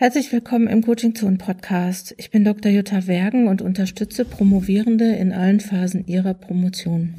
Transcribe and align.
Herzlich 0.00 0.32
willkommen 0.32 0.68
im 0.68 0.82
Coaching 0.82 1.16
Zone 1.16 1.38
Podcast. 1.38 2.14
Ich 2.18 2.30
bin 2.30 2.44
Dr. 2.44 2.70
Jutta 2.70 3.08
Wergen 3.08 3.48
und 3.48 3.60
unterstütze 3.60 4.24
Promovierende 4.24 5.16
in 5.16 5.32
allen 5.32 5.58
Phasen 5.58 6.06
ihrer 6.06 6.34
Promotion. 6.34 7.14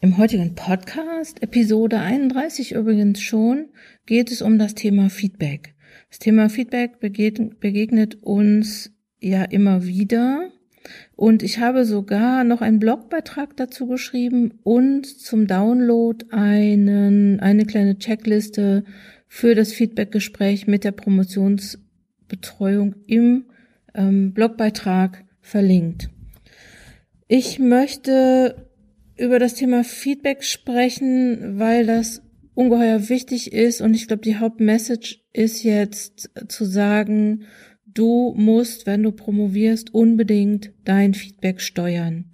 Im 0.00 0.18
heutigen 0.18 0.56
Podcast, 0.56 1.44
Episode 1.44 2.00
31 2.00 2.72
übrigens 2.72 3.20
schon, 3.20 3.68
geht 4.04 4.32
es 4.32 4.42
um 4.42 4.58
das 4.58 4.74
Thema 4.74 5.10
Feedback. 5.10 5.76
Das 6.10 6.18
Thema 6.18 6.50
Feedback 6.50 6.98
begegnet 6.98 8.20
uns 8.24 8.90
ja 9.20 9.44
immer 9.44 9.84
wieder. 9.84 10.50
Und 11.14 11.44
ich 11.44 11.60
habe 11.60 11.84
sogar 11.84 12.42
noch 12.42 12.62
einen 12.62 12.80
Blogbeitrag 12.80 13.56
dazu 13.56 13.86
geschrieben 13.86 14.58
und 14.64 15.06
zum 15.06 15.46
Download 15.46 16.26
einen, 16.32 17.38
eine 17.38 17.64
kleine 17.64 17.96
Checkliste 17.96 18.84
für 19.34 19.56
das 19.56 19.72
Feedbackgespräch 19.72 20.68
mit 20.68 20.84
der 20.84 20.92
Promotionsbetreuung 20.92 22.94
im 23.08 23.46
ähm, 23.92 24.32
Blogbeitrag 24.32 25.24
verlinkt. 25.40 26.08
Ich 27.26 27.58
möchte 27.58 28.68
über 29.16 29.40
das 29.40 29.54
Thema 29.54 29.82
Feedback 29.82 30.44
sprechen, 30.44 31.58
weil 31.58 31.84
das 31.84 32.22
ungeheuer 32.54 33.08
wichtig 33.08 33.52
ist 33.52 33.80
und 33.80 33.94
ich 33.94 34.06
glaube, 34.06 34.22
die 34.22 34.36
Hauptmessage 34.36 35.18
ist 35.32 35.64
jetzt 35.64 36.30
zu 36.46 36.64
sagen, 36.64 37.46
du 37.86 38.34
musst, 38.36 38.86
wenn 38.86 39.02
du 39.02 39.10
promovierst, 39.10 39.92
unbedingt 39.92 40.70
dein 40.84 41.12
Feedback 41.12 41.60
steuern. 41.60 42.26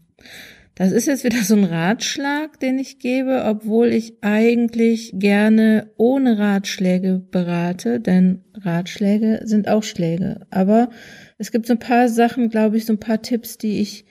Das 0.80 0.92
ist 0.92 1.04
jetzt 1.04 1.24
wieder 1.24 1.42
so 1.42 1.54
ein 1.56 1.64
Ratschlag, 1.64 2.58
den 2.58 2.78
ich 2.78 2.98
gebe, 2.98 3.44
obwohl 3.44 3.88
ich 3.88 4.14
eigentlich 4.22 5.12
gerne 5.14 5.90
ohne 5.98 6.38
Ratschläge 6.38 7.20
berate, 7.30 8.00
denn 8.00 8.44
Ratschläge 8.54 9.42
sind 9.44 9.68
auch 9.68 9.82
Schläge. 9.82 10.46
Aber 10.48 10.88
es 11.36 11.52
gibt 11.52 11.66
so 11.66 11.74
ein 11.74 11.78
paar 11.78 12.08
Sachen, 12.08 12.48
glaube 12.48 12.78
ich, 12.78 12.86
so 12.86 12.94
ein 12.94 12.98
paar 12.98 13.20
Tipps, 13.20 13.58
die 13.58 13.82
ich 13.82 14.06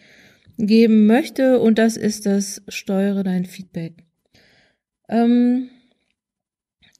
geben 0.59 1.07
möchte 1.07 1.59
und 1.59 1.79
das 1.79 1.97
ist 1.97 2.27
das 2.27 2.61
Steuere 2.67 3.23
dein 3.23 3.45
Feedback. 3.45 4.03
Ähm, 5.09 5.71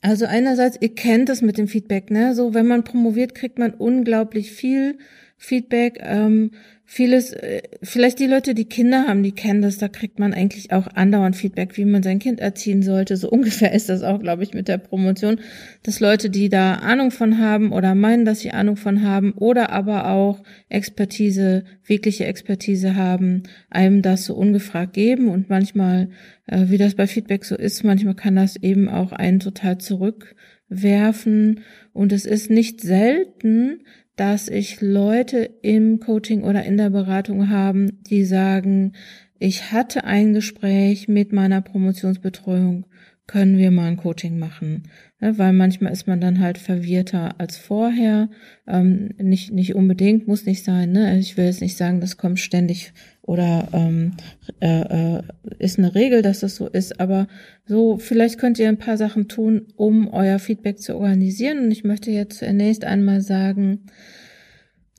also 0.01 0.25
einerseits, 0.25 0.79
ihr 0.81 0.95
kennt 0.95 1.29
das 1.29 1.43
mit 1.43 1.59
dem 1.59 1.67
Feedback, 1.67 2.09
ne? 2.09 2.33
So, 2.33 2.55
wenn 2.55 2.65
man 2.65 2.83
promoviert, 2.83 3.35
kriegt 3.35 3.59
man 3.59 3.75
unglaublich 3.75 4.51
viel 4.51 4.97
Feedback. 5.39 5.99
Ähm, 6.03 6.51
vieles, 6.83 7.31
äh, 7.31 7.61
vielleicht 7.81 8.19
die 8.19 8.25
Leute, 8.25 8.53
die 8.53 8.65
Kinder 8.65 9.05
haben, 9.07 9.23
die 9.23 9.31
kennen 9.31 9.61
das, 9.61 9.77
da 9.77 9.87
kriegt 9.87 10.19
man 10.19 10.33
eigentlich 10.33 10.73
auch 10.73 10.87
andauernd 10.87 11.35
Feedback, 11.35 11.77
wie 11.77 11.85
man 11.85 12.03
sein 12.03 12.19
Kind 12.19 12.41
erziehen 12.41 12.83
sollte. 12.83 13.15
So 13.15 13.29
ungefähr 13.31 13.71
ist 13.71 13.87
das 13.89 14.03
auch, 14.03 14.19
glaube 14.19 14.43
ich, 14.43 14.53
mit 14.53 14.67
der 14.67 14.79
Promotion, 14.79 15.39
dass 15.83 16.01
Leute, 16.01 16.29
die 16.29 16.49
da 16.49 16.73
Ahnung 16.75 17.11
von 17.11 17.37
haben 17.37 17.71
oder 17.71 17.95
meinen, 17.95 18.25
dass 18.25 18.41
sie 18.41 18.51
Ahnung 18.51 18.75
von 18.75 19.01
haben 19.01 19.31
oder 19.31 19.71
aber 19.71 20.09
auch 20.09 20.43
Expertise, 20.67 21.63
wirkliche 21.85 22.25
Expertise 22.25 22.95
haben, 22.95 23.43
einem 23.69 24.01
das 24.01 24.25
so 24.25 24.35
ungefragt 24.35 24.93
geben 24.93 25.29
und 25.29 25.49
manchmal, 25.49 26.09
äh, 26.47 26.65
wie 26.67 26.77
das 26.77 26.95
bei 26.95 27.07
Feedback 27.07 27.45
so 27.45 27.55
ist, 27.55 27.83
manchmal 27.83 28.15
kann 28.15 28.35
das 28.35 28.57
eben 28.57 28.89
auch 28.89 29.13
einen 29.13 29.39
total 29.39 29.77
zurückwerfen 29.77 31.61
und 31.93 32.11
es 32.11 32.25
ist 32.25 32.49
nicht 32.49 32.81
selten, 32.81 33.81
dass 34.19 34.49
ich 34.49 34.81
Leute 34.81 35.49
im 35.61 36.01
Coaching 36.01 36.43
oder 36.43 36.65
in 36.65 36.75
der 36.75 36.89
Beratung 36.89 37.49
haben, 37.49 38.03
die 38.03 38.25
sagen, 38.25 38.91
ich 39.39 39.71
hatte 39.71 40.03
ein 40.03 40.33
Gespräch 40.33 41.07
mit 41.07 41.31
meiner 41.31 41.61
Promotionsbetreuung, 41.61 42.85
können 43.29 43.59
wir 43.59 43.69
mal 43.69 43.85
ein 43.85 43.97
Coaching 43.97 44.39
machen? 44.39 44.89
Ja, 45.21 45.37
weil 45.37 45.53
manchmal 45.53 45.93
ist 45.93 46.07
man 46.07 46.19
dann 46.19 46.39
halt 46.39 46.57
verwirrter 46.57 47.35
als 47.37 47.57
vorher. 47.57 48.27
Ähm, 48.67 49.11
nicht, 49.19 49.53
nicht 49.53 49.75
unbedingt, 49.75 50.27
muss 50.27 50.47
nicht 50.47 50.65
sein. 50.65 50.93
Ne? 50.93 51.19
Ich 51.19 51.37
will 51.37 51.45
jetzt 51.45 51.61
nicht 51.61 51.77
sagen, 51.77 52.01
das 52.01 52.17
kommt 52.17 52.39
ständig 52.39 52.91
oder 53.21 53.67
ähm, 53.71 54.13
äh, 54.61 55.17
äh, 55.17 55.21
ist 55.59 55.77
eine 55.77 55.93
Regel, 55.93 56.23
dass 56.23 56.39
das 56.39 56.55
so 56.55 56.67
ist, 56.67 56.99
aber 56.99 57.27
so, 57.67 57.99
vielleicht 57.99 58.39
könnt 58.39 58.57
ihr 58.57 58.67
ein 58.67 58.79
paar 58.79 58.97
Sachen 58.97 59.27
tun, 59.27 59.67
um 59.75 60.07
euer 60.11 60.39
Feedback 60.39 60.79
zu 60.79 60.95
organisieren. 60.95 61.59
Und 61.59 61.71
ich 61.71 61.83
möchte 61.83 62.09
jetzt 62.09 62.39
zunächst 62.39 62.83
einmal 62.83 63.21
sagen, 63.21 63.81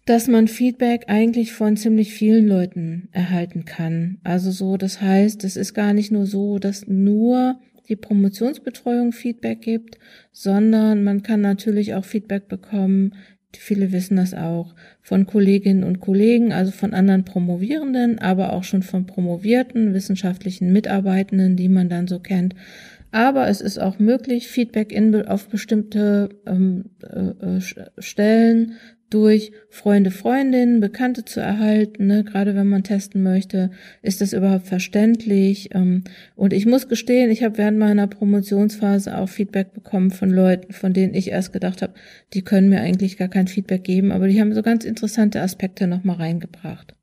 dass 0.04 0.28
man 0.28 0.46
Feedback 0.46 1.06
eigentlich 1.08 1.52
von 1.52 1.76
ziemlich 1.76 2.14
vielen 2.14 2.46
Leuten 2.46 3.08
erhalten 3.10 3.64
kann. 3.64 4.18
Also 4.22 4.52
so, 4.52 4.76
das 4.76 5.00
heißt, 5.00 5.42
es 5.42 5.56
ist 5.56 5.74
gar 5.74 5.94
nicht 5.94 6.12
nur 6.12 6.26
so, 6.26 6.60
dass 6.60 6.86
nur 6.86 7.58
die 7.88 7.96
Promotionsbetreuung 7.96 9.12
Feedback 9.12 9.62
gibt, 9.62 9.98
sondern 10.32 11.04
man 11.04 11.22
kann 11.22 11.40
natürlich 11.40 11.94
auch 11.94 12.04
Feedback 12.04 12.48
bekommen 12.48 13.12
viele 13.58 13.92
wissen 13.92 14.16
das 14.16 14.34
auch, 14.34 14.74
von 15.02 15.26
Kolleginnen 15.26 15.84
und 15.84 16.00
Kollegen, 16.00 16.52
also 16.52 16.70
von 16.70 16.94
anderen 16.94 17.24
Promovierenden, 17.24 18.18
aber 18.18 18.52
auch 18.52 18.64
schon 18.64 18.82
von 18.82 19.06
promovierten 19.06 19.94
wissenschaftlichen 19.94 20.72
Mitarbeitenden, 20.72 21.56
die 21.56 21.68
man 21.68 21.88
dann 21.88 22.06
so 22.06 22.20
kennt. 22.20 22.54
Aber 23.12 23.48
es 23.48 23.60
ist 23.60 23.78
auch 23.78 23.98
möglich, 23.98 24.46
Feedback 24.46 24.92
in, 24.92 25.26
auf 25.26 25.48
bestimmte 25.48 26.28
ähm, 26.46 26.90
äh, 27.02 27.56
äh 27.56 27.60
Stellen 27.98 28.74
durch 29.10 29.52
Freunde, 29.68 30.10
Freundinnen, 30.10 30.80
Bekannte 30.80 31.24
zu 31.24 31.40
erhalten, 31.40 32.06
ne? 32.06 32.24
gerade 32.24 32.54
wenn 32.54 32.68
man 32.68 32.84
testen 32.84 33.22
möchte, 33.22 33.70
ist 34.02 34.20
das 34.20 34.32
überhaupt 34.32 34.66
verständlich? 34.66 35.74
Ähm, 35.74 36.04
und 36.36 36.52
ich 36.52 36.64
muss 36.64 36.88
gestehen, 36.88 37.30
ich 37.30 37.42
habe 37.42 37.58
während 37.58 37.78
meiner 37.78 38.06
Promotionsphase 38.06 39.18
auch 39.18 39.28
Feedback 39.28 39.74
bekommen 39.74 40.12
von 40.12 40.30
Leuten, 40.30 40.72
von 40.72 40.92
denen 40.92 41.14
ich 41.14 41.30
erst 41.30 41.52
gedacht 41.52 41.82
habe, 41.82 41.94
die 42.32 42.42
können 42.42 42.68
mir 42.68 42.80
eigentlich 42.80 43.16
gar 43.16 43.28
kein 43.28 43.48
Feedback 43.48 43.84
geben, 43.84 44.12
aber 44.12 44.28
die 44.28 44.40
haben 44.40 44.54
so 44.54 44.62
ganz 44.62 44.84
interessante 44.84 45.42
Aspekte 45.42 45.88
nochmal 45.88 46.16
reingebracht. 46.16 46.94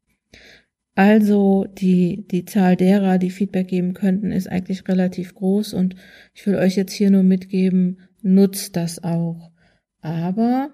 Also 0.95 1.67
die, 1.77 2.25
die 2.31 2.45
Zahl 2.45 2.75
derer, 2.75 3.19
die 3.19 3.29
Feedback 3.29 3.67
geben 3.67 3.93
könnten, 3.93 4.31
ist 4.31 4.49
eigentlich 4.49 4.87
relativ 4.87 5.35
groß 5.35 5.73
und 5.73 5.93
ich 6.33 6.47
will 6.47 6.55
euch 6.55 6.75
jetzt 6.75 6.93
hier 6.93 7.11
nur 7.11 7.21
mitgeben, 7.21 7.99
nutzt 8.23 8.75
das 8.75 9.03
auch. 9.03 9.51
Aber 10.01 10.71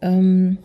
ähm, 0.00 0.58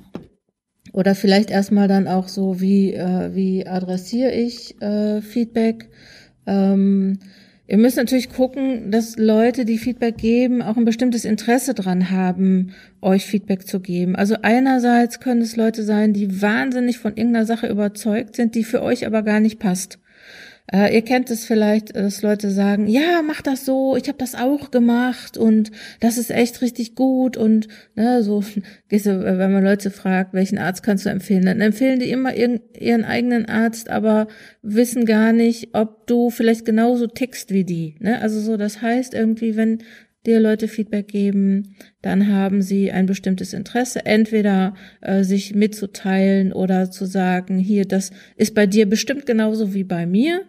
oder 0.94 1.16
vielleicht 1.16 1.52
erstmal 1.52 1.88
dann 1.88 2.08
auch 2.08 2.28
so, 2.28 2.60
wie, 2.60 2.94
äh, 2.94 3.34
wie 3.34 3.66
adressiere 3.66 4.32
ich 4.32 4.82
äh, 4.82 5.22
Feedback? 5.22 5.90
Ähm, 6.46 7.20
ihr 7.68 7.78
müsst 7.78 7.98
natürlich 7.98 8.30
gucken, 8.30 8.92
dass 8.92 9.18
Leute, 9.18 9.64
die 9.64 9.78
Feedback 9.78 10.18
geben, 10.18 10.62
auch 10.62 10.76
ein 10.76 10.86
bestimmtes 10.86 11.24
Interesse 11.24 11.74
dran 11.74 12.12
haben, 12.12 12.74
euch 13.02 13.26
Feedback 13.26 13.66
zu 13.66 13.80
geben. 13.80 14.16
Also 14.16 14.36
einerseits 14.42 15.20
können 15.20 15.42
es 15.42 15.56
Leute 15.56 15.84
sein, 15.84 16.14
die 16.14 16.42
wahnsinnig 16.42 16.98
von 16.98 17.16
irgendeiner 17.16 17.46
Sache 17.46 17.68
überzeugt 17.68 18.36
sind, 18.36 18.56
die 18.56 18.64
für 18.64 18.82
euch 18.82 19.06
aber 19.06 19.22
gar 19.24 19.40
nicht 19.40 19.60
passt. 19.60 20.00
Äh, 20.72 20.94
ihr 20.96 21.02
kennt 21.02 21.30
es 21.30 21.46
vielleicht, 21.46 21.96
dass 21.96 22.22
Leute 22.22 22.50
sagen, 22.52 22.88
ja, 22.88 23.22
mach 23.26 23.42
das 23.42 23.66
so, 23.66 23.96
ich 23.96 24.08
habe 24.08 24.18
das 24.18 24.36
auch 24.36 24.72
gemacht 24.72 25.38
und 25.38 25.72
das 26.00 26.18
ist 26.18 26.32
echt 26.32 26.62
richtig 26.62 26.96
gut 26.96 27.38
und 27.38 27.68
ne, 27.96 28.24
so, 28.24 28.44
wenn 28.90 29.52
man 29.52 29.64
Leute 29.64 29.92
fragt, 29.92 30.34
welchen 30.34 30.58
Arzt 30.58 30.84
kannst 30.84 31.06
du 31.06 31.10
empfehlen, 31.10 31.46
dann 31.46 31.62
empfehlen 31.62 32.00
die 32.00 32.10
immer 32.10 32.34
ihren, 32.34 32.62
ihren 32.80 33.04
eigenen 33.04 33.48
Arzt, 33.48 33.90
aber 33.90 34.28
wissen 34.62 35.06
gar 35.06 35.34
nicht, 35.34 35.70
ob 35.74 36.08
du 36.08 36.30
vielleicht 36.30 36.66
genauso 36.66 37.08
tickst 37.08 37.52
wie 37.52 37.64
die. 37.64 37.96
Ne? 38.00 38.22
Also 38.22 38.40
so, 38.40 38.58
das 38.58 38.82
heißt 38.82 39.14
irgendwie, 39.14 39.56
wenn 39.56 39.80
dir 40.26 40.40
Leute 40.40 40.68
Feedback 40.68 41.08
geben, 41.08 41.76
dann 42.02 42.28
haben 42.34 42.62
sie 42.62 42.92
ein 42.92 43.06
bestimmtes 43.06 43.54
Interesse, 43.54 44.06
entweder 44.06 44.74
äh, 45.02 45.24
sich 45.24 45.54
mitzuteilen 45.54 46.52
oder 46.52 46.90
zu 46.90 47.06
sagen, 47.06 47.60
hier, 47.60 47.86
das 47.86 48.12
ist 48.38 48.56
bei 48.56 48.66
dir 48.66 48.90
bestimmt 48.90 49.26
genauso 49.26 49.74
wie 49.74 49.84
bei 49.84 50.06
mir. 50.06 50.42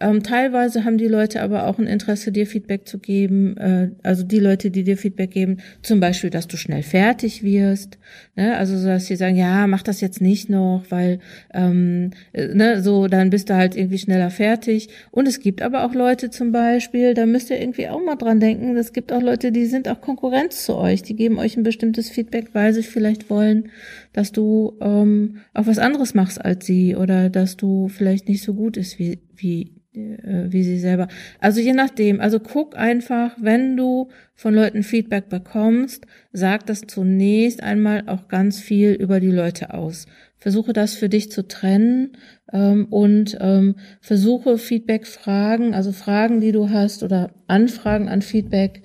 Ähm, 0.00 0.22
teilweise 0.22 0.84
haben 0.84 0.98
die 0.98 1.08
Leute 1.08 1.42
aber 1.42 1.66
auch 1.66 1.78
ein 1.78 1.86
Interesse, 1.86 2.30
dir 2.32 2.46
Feedback 2.46 2.86
zu 2.86 2.98
geben, 2.98 3.56
äh, 3.56 3.90
also 4.02 4.22
die 4.22 4.38
Leute, 4.38 4.70
die 4.70 4.84
dir 4.84 4.96
Feedback 4.96 5.32
geben, 5.32 5.58
zum 5.82 5.98
Beispiel, 6.00 6.30
dass 6.30 6.46
du 6.46 6.56
schnell 6.56 6.82
fertig 6.82 7.42
wirst, 7.42 7.98
ne? 8.36 8.56
also 8.56 8.78
so, 8.78 8.86
dass 8.86 9.06
sie 9.06 9.16
sagen, 9.16 9.36
ja, 9.36 9.66
mach 9.66 9.82
das 9.82 10.00
jetzt 10.00 10.20
nicht 10.20 10.48
noch, 10.48 10.84
weil 10.90 11.18
ähm, 11.52 12.10
äh, 12.32 12.54
ne, 12.54 12.82
so, 12.82 13.08
dann 13.08 13.30
bist 13.30 13.50
du 13.50 13.56
halt 13.56 13.76
irgendwie 13.76 13.98
schneller 13.98 14.30
fertig. 14.30 14.88
Und 15.10 15.26
es 15.26 15.40
gibt 15.40 15.60
aber 15.60 15.84
auch 15.84 15.94
Leute 15.94 16.30
zum 16.30 16.52
Beispiel, 16.52 17.14
da 17.14 17.26
müsst 17.26 17.50
ihr 17.50 17.60
irgendwie 17.60 17.88
auch 17.88 18.02
mal 18.02 18.16
dran 18.16 18.40
denken, 18.40 18.76
es 18.76 18.92
gibt 18.92 19.12
auch 19.12 19.22
Leute, 19.22 19.52
die 19.52 19.66
sind 19.66 19.88
auch 19.88 20.00
Konkurrenz 20.00 20.64
zu 20.64 20.76
euch 20.76 20.99
euch, 21.00 21.06
die 21.06 21.16
geben 21.16 21.38
euch 21.38 21.56
ein 21.56 21.62
bestimmtes 21.62 22.10
Feedback, 22.10 22.50
weil 22.52 22.72
sie 22.72 22.82
vielleicht 22.82 23.30
wollen, 23.30 23.70
dass 24.12 24.32
du 24.32 24.76
ähm, 24.80 25.38
auch 25.54 25.66
was 25.66 25.78
anderes 25.78 26.14
machst 26.14 26.44
als 26.44 26.66
sie 26.66 26.96
oder 26.96 27.30
dass 27.30 27.56
du 27.56 27.88
vielleicht 27.88 28.28
nicht 28.28 28.42
so 28.42 28.54
gut 28.54 28.76
ist 28.76 28.98
wie, 28.98 29.20
wie, 29.36 29.80
äh, 29.94 30.46
wie 30.48 30.62
sie 30.62 30.78
selber. 30.78 31.08
Also 31.40 31.60
je 31.60 31.72
nachdem, 31.72 32.20
also 32.20 32.38
guck 32.40 32.76
einfach, 32.76 33.36
wenn 33.40 33.76
du 33.76 34.08
von 34.34 34.54
Leuten 34.54 34.82
Feedback 34.82 35.28
bekommst, 35.28 36.06
sag 36.32 36.66
das 36.66 36.82
zunächst 36.82 37.62
einmal 37.62 38.04
auch 38.06 38.28
ganz 38.28 38.60
viel 38.60 38.92
über 38.92 39.20
die 39.20 39.30
Leute 39.30 39.74
aus. 39.74 40.06
Versuche 40.36 40.72
das 40.72 40.94
für 40.94 41.10
dich 41.10 41.30
zu 41.30 41.46
trennen 41.46 42.12
ähm, 42.50 42.86
und 42.86 43.36
ähm, 43.40 43.76
versuche 44.00 44.56
Feedback-Fragen, 44.56 45.74
also 45.74 45.92
Fragen, 45.92 46.40
die 46.40 46.52
du 46.52 46.70
hast 46.70 47.02
oder 47.02 47.30
Anfragen 47.46 48.08
an 48.08 48.22
Feedback 48.22 48.82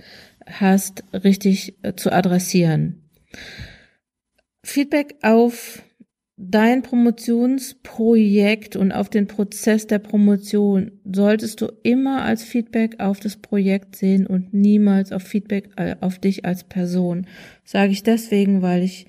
hast, 0.47 1.03
richtig 1.13 1.75
äh, 1.81 1.93
zu 1.95 2.11
adressieren. 2.11 3.09
Feedback 4.63 5.15
auf 5.21 5.83
dein 6.37 6.81
Promotionsprojekt 6.81 8.75
und 8.75 8.91
auf 8.91 9.09
den 9.09 9.27
Prozess 9.27 9.87
der 9.87 9.99
Promotion 9.99 10.91
solltest 11.05 11.61
du 11.61 11.71
immer 11.83 12.23
als 12.23 12.43
Feedback 12.43 12.99
auf 12.99 13.19
das 13.19 13.37
Projekt 13.37 13.95
sehen 13.95 14.27
und 14.27 14.53
niemals 14.53 15.13
auf 15.13 15.23
Feedback 15.23 15.69
äh, 15.77 15.95
auf 16.01 16.19
dich 16.19 16.43
als 16.43 16.65
Person. 16.65 17.27
Sage 17.63 17.93
ich 17.93 18.03
deswegen, 18.03 18.61
weil 18.61 18.83
ich 18.83 19.07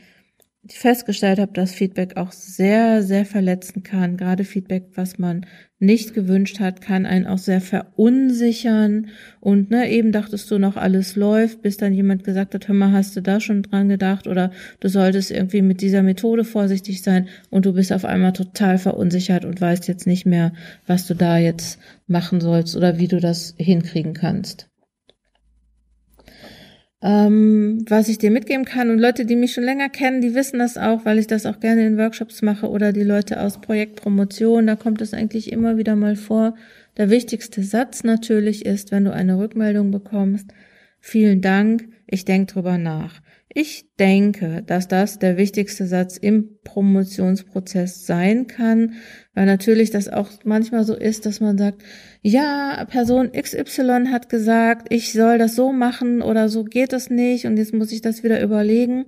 festgestellt 0.69 1.39
habe, 1.39 1.53
dass 1.53 1.73
Feedback 1.73 2.17
auch 2.17 2.33
sehr, 2.33 3.03
sehr 3.03 3.25
verletzen 3.25 3.83
kann. 3.83 4.17
Gerade 4.17 4.45
Feedback, 4.45 4.85
was 4.95 5.19
man 5.19 5.47
nicht 5.79 6.15
gewünscht 6.15 6.61
hat, 6.61 6.81
kann 6.81 7.07
einen 7.07 7.27
auch 7.27 7.39
sehr 7.39 7.61
verunsichern. 7.61 9.09
Und 9.41 9.71
ne, 9.71 9.91
eben 9.91 10.13
dachtest 10.13 10.51
du 10.51 10.59
noch, 10.59 10.77
alles 10.77 11.17
läuft, 11.17 11.63
bis 11.63 11.77
dann 11.77 11.93
jemand 11.93 12.25
gesagt 12.25 12.55
hat, 12.55 12.69
hör 12.69 12.75
mal, 12.75 12.93
hast 12.93 13.17
du 13.17 13.21
da 13.21 13.41
schon 13.41 13.63
dran 13.63 13.89
gedacht? 13.89 14.27
Oder 14.27 14.51
du 14.81 14.89
solltest 14.89 15.31
irgendwie 15.31 15.63
mit 15.63 15.81
dieser 15.81 16.03
Methode 16.03 16.45
vorsichtig 16.45 17.03
sein 17.03 17.29
und 17.51 17.67
du 17.67 17.73
bist 17.75 17.93
auf 17.93 18.05
einmal 18.05 18.33
total 18.33 18.79
verunsichert 18.79 19.45
und 19.45 19.61
weißt 19.61 19.89
jetzt 19.89 20.07
nicht 20.07 20.27
mehr, 20.27 20.53
was 20.87 21.07
du 21.07 21.15
da 21.15 21.39
jetzt 21.39 21.79
machen 22.07 22.41
sollst 22.41 22.77
oder 22.77 22.99
wie 22.99 23.09
du 23.09 23.21
das 23.21 23.55
hinkriegen 23.59 24.15
kannst. 24.15 24.69
Ähm, 27.03 27.85
was 27.89 28.09
ich 28.09 28.19
dir 28.19 28.31
mitgeben 28.31 28.65
kann 28.65 28.89
und 28.91 28.99
Leute, 28.99 29.27
die 29.27 29.37
mich 29.37 29.53
schon 29.53 29.65
länger 29.65 29.91
kennen, 29.91 30.23
die 30.23 30.35
wissen 30.35 30.59
das 30.59 30.79
auch, 30.79 31.05
weil 31.05 31.19
ich 31.19 31.27
das 31.27 31.45
auch 31.45 31.61
gerne 31.61 31.87
in 31.87 31.99
Workshops 31.99 32.41
mache 32.41 32.69
oder 32.71 32.93
die 32.93 33.03
Leute 33.03 33.41
aus 33.43 33.61
Projektpromotion, 33.61 34.67
da 34.67 34.77
kommt 34.77 35.03
es 35.03 35.13
eigentlich 35.13 35.53
immer 35.53 35.77
wieder 35.77 35.95
mal 35.95 36.17
vor. 36.17 36.55
Der 36.97 37.11
wichtigste 37.11 37.63
Satz 37.63 38.03
natürlich 38.03 38.65
ist, 38.65 38.93
wenn 38.93 39.05
du 39.05 39.13
eine 39.13 39.39
Rückmeldung 39.39 39.91
bekommst, 39.91 40.47
vielen 40.99 41.43
Dank, 41.43 41.87
ich 42.07 42.25
denke 42.25 42.55
drüber 42.55 42.79
nach. 42.79 43.21
Ich 43.59 43.87
denke, 43.99 44.63
dass 44.67 44.87
das 44.87 45.19
der 45.19 45.39
wichtigste 45.39 45.87
Satz 45.87 46.19
im 46.19 46.59
Promotionsprozess 46.63 48.05
sein 48.05 48.47
kann, 48.47 48.97
weil 49.33 49.47
natürlich 49.47 49.91
das 49.91 50.11
auch 50.11 50.29
manchmal 50.45 50.85
so 50.85 50.95
ist, 50.95 51.25
dass 51.25 51.41
man 51.41 51.57
sagt, 51.57 51.83
ja, 52.21 52.85
Person 52.85 53.33
XY 53.33 54.09
hat 54.11 54.29
gesagt, 54.29 54.89
ich 54.91 55.15
soll 55.15 55.39
das 55.39 55.57
so 55.57 55.73
machen 55.73 56.21
oder 56.21 56.51
so 56.51 56.65
geht 56.65 56.93
es 56.93 57.09
nicht 57.09 57.47
und 57.47 57.57
jetzt 57.57 57.73
muss 57.73 57.93
ich 57.93 58.03
das 58.03 58.23
wieder 58.23 58.43
überlegen. 58.43 59.07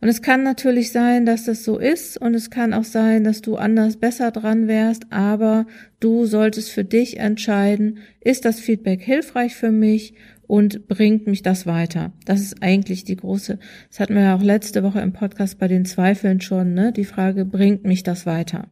Und 0.00 0.08
es 0.08 0.22
kann 0.22 0.42
natürlich 0.42 0.90
sein, 0.90 1.26
dass 1.26 1.44
das 1.44 1.62
so 1.62 1.76
ist 1.76 2.16
und 2.16 2.34
es 2.34 2.48
kann 2.48 2.72
auch 2.72 2.84
sein, 2.84 3.24
dass 3.24 3.42
du 3.42 3.56
anders 3.56 3.98
besser 3.98 4.30
dran 4.30 4.68
wärst, 4.68 5.02
aber 5.10 5.66
du 6.00 6.24
solltest 6.24 6.70
für 6.70 6.84
dich 6.84 7.18
entscheiden, 7.18 7.98
ist 8.22 8.46
das 8.46 8.58
Feedback 8.58 9.02
hilfreich 9.02 9.54
für 9.54 9.70
mich 9.70 10.14
und 10.52 10.86
bringt 10.86 11.26
mich 11.26 11.40
das 11.40 11.64
weiter? 11.64 12.12
Das 12.26 12.42
ist 12.42 12.62
eigentlich 12.62 13.04
die 13.04 13.16
große, 13.16 13.58
das 13.88 14.00
hatten 14.00 14.14
wir 14.14 14.20
ja 14.20 14.36
auch 14.36 14.42
letzte 14.42 14.82
Woche 14.82 15.00
im 15.00 15.14
Podcast 15.14 15.58
bei 15.58 15.66
den 15.66 15.86
Zweifeln 15.86 16.42
schon, 16.42 16.74
ne? 16.74 16.92
Die 16.92 17.06
Frage, 17.06 17.46
bringt 17.46 17.84
mich 17.84 18.02
das 18.02 18.26
weiter? 18.26 18.68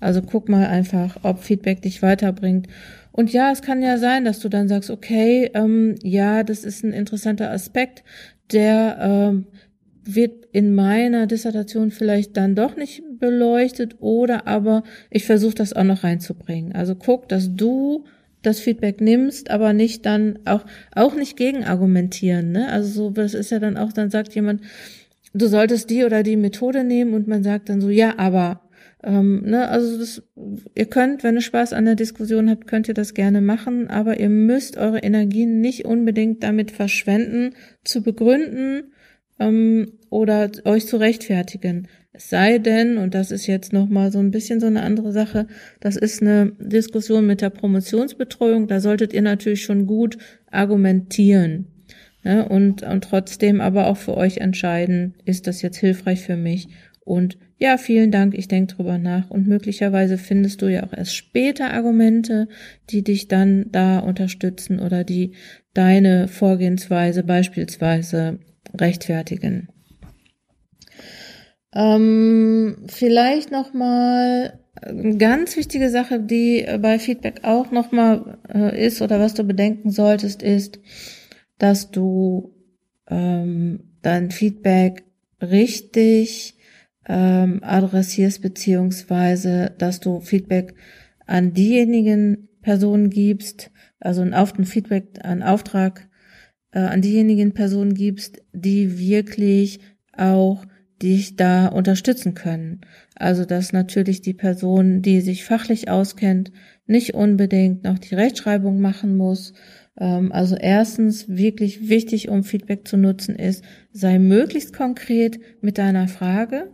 Also 0.00 0.20
guck 0.20 0.48
mal 0.48 0.66
einfach, 0.66 1.18
ob 1.22 1.38
Feedback 1.38 1.80
dich 1.80 2.02
weiterbringt. 2.02 2.66
Und 3.12 3.32
ja, 3.32 3.52
es 3.52 3.62
kann 3.62 3.82
ja 3.82 3.98
sein, 3.98 4.24
dass 4.24 4.40
du 4.40 4.48
dann 4.48 4.66
sagst, 4.66 4.90
okay, 4.90 5.48
ähm, 5.54 5.94
ja, 6.02 6.42
das 6.42 6.64
ist 6.64 6.82
ein 6.82 6.92
interessanter 6.92 7.52
Aspekt, 7.52 8.02
der 8.50 8.98
ähm, 9.00 9.46
wird 10.02 10.46
in 10.50 10.74
meiner 10.74 11.28
Dissertation 11.28 11.92
vielleicht 11.92 12.36
dann 12.36 12.56
doch 12.56 12.74
nicht 12.74 13.00
beleuchtet 13.20 13.94
oder 14.00 14.48
aber 14.48 14.82
ich 15.08 15.24
versuche 15.24 15.54
das 15.54 15.72
auch 15.72 15.84
noch 15.84 16.02
reinzubringen. 16.02 16.72
Also 16.72 16.96
guck, 16.96 17.28
dass 17.28 17.54
du 17.54 18.06
das 18.42 18.60
Feedback 18.60 19.00
nimmst, 19.00 19.50
aber 19.50 19.72
nicht 19.72 20.04
dann 20.06 20.38
auch, 20.44 20.64
auch 20.94 21.14
nicht 21.14 21.36
gegen 21.36 21.64
argumentieren, 21.64 22.52
ne? 22.52 22.68
Also 22.68 22.88
so, 22.90 23.10
das 23.10 23.34
ist 23.34 23.50
ja 23.50 23.58
dann 23.58 23.76
auch, 23.76 23.92
dann 23.92 24.10
sagt 24.10 24.34
jemand, 24.34 24.62
du 25.32 25.46
solltest 25.46 25.90
die 25.90 26.04
oder 26.04 26.22
die 26.22 26.36
Methode 26.36 26.84
nehmen 26.84 27.14
und 27.14 27.28
man 27.28 27.42
sagt 27.42 27.68
dann 27.68 27.80
so, 27.80 27.88
ja, 27.88 28.18
aber, 28.18 28.60
ähm, 29.02 29.42
ne, 29.42 29.68
also 29.68 29.98
das, 29.98 30.22
ihr 30.74 30.86
könnt, 30.86 31.24
wenn 31.24 31.36
ihr 31.36 31.40
Spaß 31.40 31.72
an 31.72 31.84
der 31.84 31.94
Diskussion 31.94 32.50
habt, 32.50 32.66
könnt 32.66 32.88
ihr 32.88 32.94
das 32.94 33.14
gerne 33.14 33.40
machen, 33.40 33.88
aber 33.88 34.20
ihr 34.20 34.28
müsst 34.28 34.76
eure 34.76 34.98
Energien 34.98 35.60
nicht 35.60 35.84
unbedingt 35.84 36.42
damit 36.42 36.70
verschwenden, 36.70 37.54
zu 37.84 38.02
begründen 38.02 38.92
ähm, 39.38 39.92
oder 40.10 40.50
euch 40.64 40.86
zu 40.86 40.98
rechtfertigen. 40.98 41.88
Es 42.14 42.28
sei 42.28 42.58
denn, 42.58 42.98
und 42.98 43.14
das 43.14 43.30
ist 43.30 43.46
jetzt 43.46 43.72
nochmal 43.72 44.12
so 44.12 44.18
ein 44.18 44.30
bisschen 44.30 44.60
so 44.60 44.66
eine 44.66 44.82
andere 44.82 45.12
Sache, 45.12 45.46
das 45.80 45.96
ist 45.96 46.20
eine 46.20 46.52
Diskussion 46.58 47.26
mit 47.26 47.40
der 47.40 47.50
Promotionsbetreuung, 47.50 48.68
da 48.68 48.80
solltet 48.80 49.14
ihr 49.14 49.22
natürlich 49.22 49.62
schon 49.62 49.86
gut 49.86 50.18
argumentieren. 50.50 51.68
Ne? 52.22 52.46
Und, 52.46 52.82
und 52.82 53.04
trotzdem 53.04 53.62
aber 53.62 53.86
auch 53.86 53.96
für 53.96 54.16
euch 54.16 54.38
entscheiden, 54.38 55.14
ist 55.24 55.46
das 55.46 55.62
jetzt 55.62 55.78
hilfreich 55.78 56.20
für 56.20 56.36
mich? 56.36 56.68
Und 57.04 57.38
ja, 57.58 57.78
vielen 57.78 58.10
Dank, 58.10 58.34
ich 58.36 58.48
denke 58.48 58.74
drüber 58.74 58.98
nach. 58.98 59.30
Und 59.30 59.46
möglicherweise 59.48 60.18
findest 60.18 60.62
du 60.62 60.66
ja 60.66 60.84
auch 60.84 60.92
erst 60.92 61.16
später 61.16 61.72
Argumente, 61.72 62.48
die 62.90 63.02
dich 63.02 63.28
dann 63.28 63.66
da 63.72 64.00
unterstützen 64.00 64.80
oder 64.80 65.04
die 65.04 65.32
deine 65.72 66.28
Vorgehensweise 66.28 67.22
beispielsweise 67.22 68.38
rechtfertigen. 68.74 69.68
Ähm, 71.74 72.84
vielleicht 72.86 73.50
noch 73.50 73.72
mal 73.72 74.58
eine 74.80 75.16
ganz 75.16 75.56
wichtige 75.56 75.90
Sache, 75.90 76.20
die 76.20 76.66
bei 76.80 76.98
Feedback 76.98 77.40
auch 77.44 77.70
noch 77.70 77.92
mal 77.92 78.38
äh, 78.52 78.86
ist 78.86 79.00
oder 79.00 79.20
was 79.20 79.34
du 79.34 79.44
bedenken 79.44 79.90
solltest, 79.90 80.42
ist, 80.42 80.80
dass 81.58 81.90
du 81.90 82.54
ähm, 83.08 83.80
dein 84.02 84.30
Feedback 84.30 85.04
richtig 85.40 86.56
ähm, 87.06 87.60
adressierst 87.62 88.42
beziehungsweise, 88.42 89.72
dass 89.78 90.00
du 90.00 90.20
Feedback 90.20 90.74
an 91.26 91.52
diejenigen 91.52 92.48
Personen 92.62 93.10
gibst, 93.10 93.70
also 94.00 94.22
ein, 94.22 94.34
Auf 94.34 94.58
ein 94.58 94.64
Feedback, 94.64 95.20
einen 95.22 95.42
Auftrag 95.42 96.08
äh, 96.72 96.80
an 96.80 97.02
diejenigen 97.02 97.52
Personen 97.52 97.94
gibst, 97.94 98.42
die 98.52 98.98
wirklich 98.98 99.80
auch 100.16 100.64
dich 101.02 101.36
da 101.36 101.66
unterstützen 101.68 102.34
können. 102.34 102.80
Also 103.14 103.44
dass 103.44 103.72
natürlich 103.72 104.22
die 104.22 104.34
Person, 104.34 105.02
die 105.02 105.20
sich 105.20 105.44
fachlich 105.44 105.90
auskennt, 105.90 106.52
nicht 106.86 107.14
unbedingt 107.14 107.84
noch 107.84 107.98
die 107.98 108.14
Rechtschreibung 108.14 108.80
machen 108.80 109.16
muss. 109.16 109.52
Ähm, 109.98 110.32
also 110.32 110.56
erstens 110.56 111.28
wirklich 111.28 111.88
wichtig, 111.88 112.28
um 112.28 112.44
Feedback 112.44 112.86
zu 112.86 112.96
nutzen, 112.96 113.36
ist, 113.36 113.64
sei 113.92 114.18
möglichst 114.18 114.74
konkret 114.74 115.40
mit 115.60 115.78
deiner 115.78 116.08
Frage. 116.08 116.70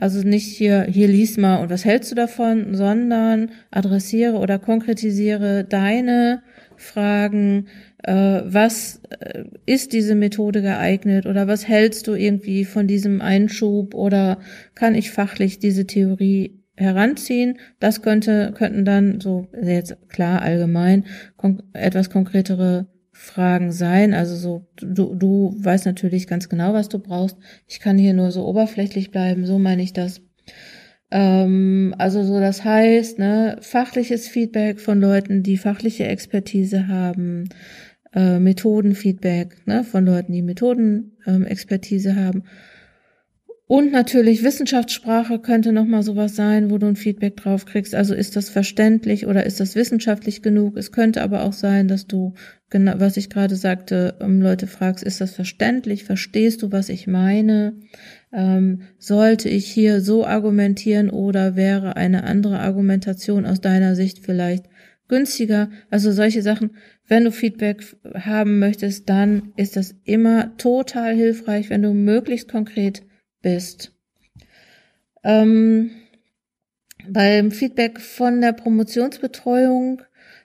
Also 0.00 0.20
nicht 0.20 0.46
hier, 0.46 0.84
hier 0.84 1.08
lies 1.08 1.36
mal 1.38 1.56
und 1.56 1.70
was 1.70 1.84
hältst 1.84 2.12
du 2.12 2.14
davon, 2.14 2.76
sondern 2.76 3.50
adressiere 3.72 4.36
oder 4.36 4.60
konkretisiere 4.60 5.64
deine 5.64 6.42
Fragen, 6.76 7.66
äh, 8.04 8.12
was 8.44 9.02
äh, 9.18 9.42
ist 9.66 9.92
diese 9.92 10.14
Methode 10.14 10.62
geeignet 10.62 11.26
oder 11.26 11.48
was 11.48 11.66
hältst 11.66 12.06
du 12.06 12.14
irgendwie 12.14 12.64
von 12.64 12.86
diesem 12.86 13.20
Einschub 13.20 13.92
oder 13.94 14.38
kann 14.76 14.94
ich 14.94 15.10
fachlich 15.10 15.58
diese 15.58 15.84
Theorie 15.84 16.62
heranziehen? 16.76 17.58
Das 17.80 18.00
könnte, 18.00 18.52
könnten 18.56 18.84
dann 18.84 19.20
so 19.20 19.48
jetzt 19.60 19.96
klar 20.08 20.42
allgemein 20.42 21.06
kon 21.36 21.64
etwas 21.72 22.08
konkretere 22.08 22.86
Fragen 23.20 23.72
sein. 23.72 24.14
Also 24.14 24.36
so, 24.36 24.66
du, 24.76 25.14
du 25.14 25.54
weißt 25.58 25.86
natürlich 25.86 26.28
ganz 26.28 26.48
genau, 26.48 26.72
was 26.72 26.88
du 26.88 27.00
brauchst. 27.00 27.36
Ich 27.66 27.80
kann 27.80 27.98
hier 27.98 28.14
nur 28.14 28.30
so 28.30 28.46
oberflächlich 28.46 29.10
bleiben, 29.10 29.44
so 29.44 29.58
meine 29.58 29.82
ich 29.82 29.92
das. 29.92 30.22
Ähm, 31.10 31.94
also 31.98 32.22
so, 32.22 32.38
das 32.38 32.64
heißt, 32.64 33.18
ne, 33.18 33.58
fachliches 33.60 34.28
Feedback 34.28 34.78
von 34.78 35.00
Leuten, 35.00 35.42
die 35.42 35.56
fachliche 35.56 36.06
Expertise 36.06 36.86
haben, 36.86 37.48
äh, 38.14 38.38
Methodenfeedback 38.38 39.66
ne, 39.66 39.82
von 39.82 40.06
Leuten, 40.06 40.32
die 40.32 40.42
Methodenexpertise 40.42 42.10
ähm, 42.10 42.16
haben. 42.16 42.44
Und 43.68 43.92
natürlich 43.92 44.42
Wissenschaftssprache 44.42 45.38
könnte 45.40 45.72
nochmal 45.72 46.02
sowas 46.02 46.34
sein, 46.34 46.70
wo 46.70 46.78
du 46.78 46.86
ein 46.86 46.96
Feedback 46.96 47.36
drauf 47.36 47.66
kriegst. 47.66 47.94
Also 47.94 48.14
ist 48.14 48.34
das 48.34 48.48
verständlich 48.48 49.26
oder 49.26 49.44
ist 49.44 49.60
das 49.60 49.74
wissenschaftlich 49.74 50.40
genug? 50.40 50.78
Es 50.78 50.90
könnte 50.90 51.22
aber 51.22 51.42
auch 51.42 51.52
sein, 51.52 51.86
dass 51.86 52.06
du, 52.06 52.32
genau, 52.70 52.94
was 52.96 53.18
ich 53.18 53.28
gerade 53.28 53.56
sagte, 53.56 54.16
ähm, 54.20 54.40
Leute 54.40 54.66
fragst, 54.66 55.04
ist 55.04 55.20
das 55.20 55.32
verständlich? 55.32 56.04
Verstehst 56.04 56.62
du, 56.62 56.72
was 56.72 56.88
ich 56.88 57.06
meine? 57.06 57.74
Ähm, 58.32 58.80
sollte 58.96 59.50
ich 59.50 59.66
hier 59.66 60.00
so 60.00 60.24
argumentieren 60.24 61.10
oder 61.10 61.54
wäre 61.54 61.94
eine 61.96 62.24
andere 62.24 62.60
Argumentation 62.60 63.44
aus 63.44 63.60
deiner 63.60 63.94
Sicht 63.94 64.24
vielleicht 64.24 64.64
günstiger? 65.08 65.68
Also 65.90 66.10
solche 66.10 66.40
Sachen 66.40 66.70
wenn 67.08 67.24
du 67.24 67.32
Feedback 67.32 67.96
haben 68.14 68.58
möchtest, 68.58 69.08
dann 69.08 69.52
ist 69.56 69.76
das 69.76 69.94
immer 70.04 70.56
total 70.58 71.14
hilfreich, 71.14 71.70
wenn 71.70 71.82
du 71.82 71.94
möglichst 71.94 72.50
konkret 72.50 73.02
bist. 73.48 73.92
Ähm, 75.24 75.90
beim 77.08 77.50
Feedback 77.50 77.98
von 77.98 78.42
der 78.42 78.52
Promotionsbetreuung, 78.52 80.02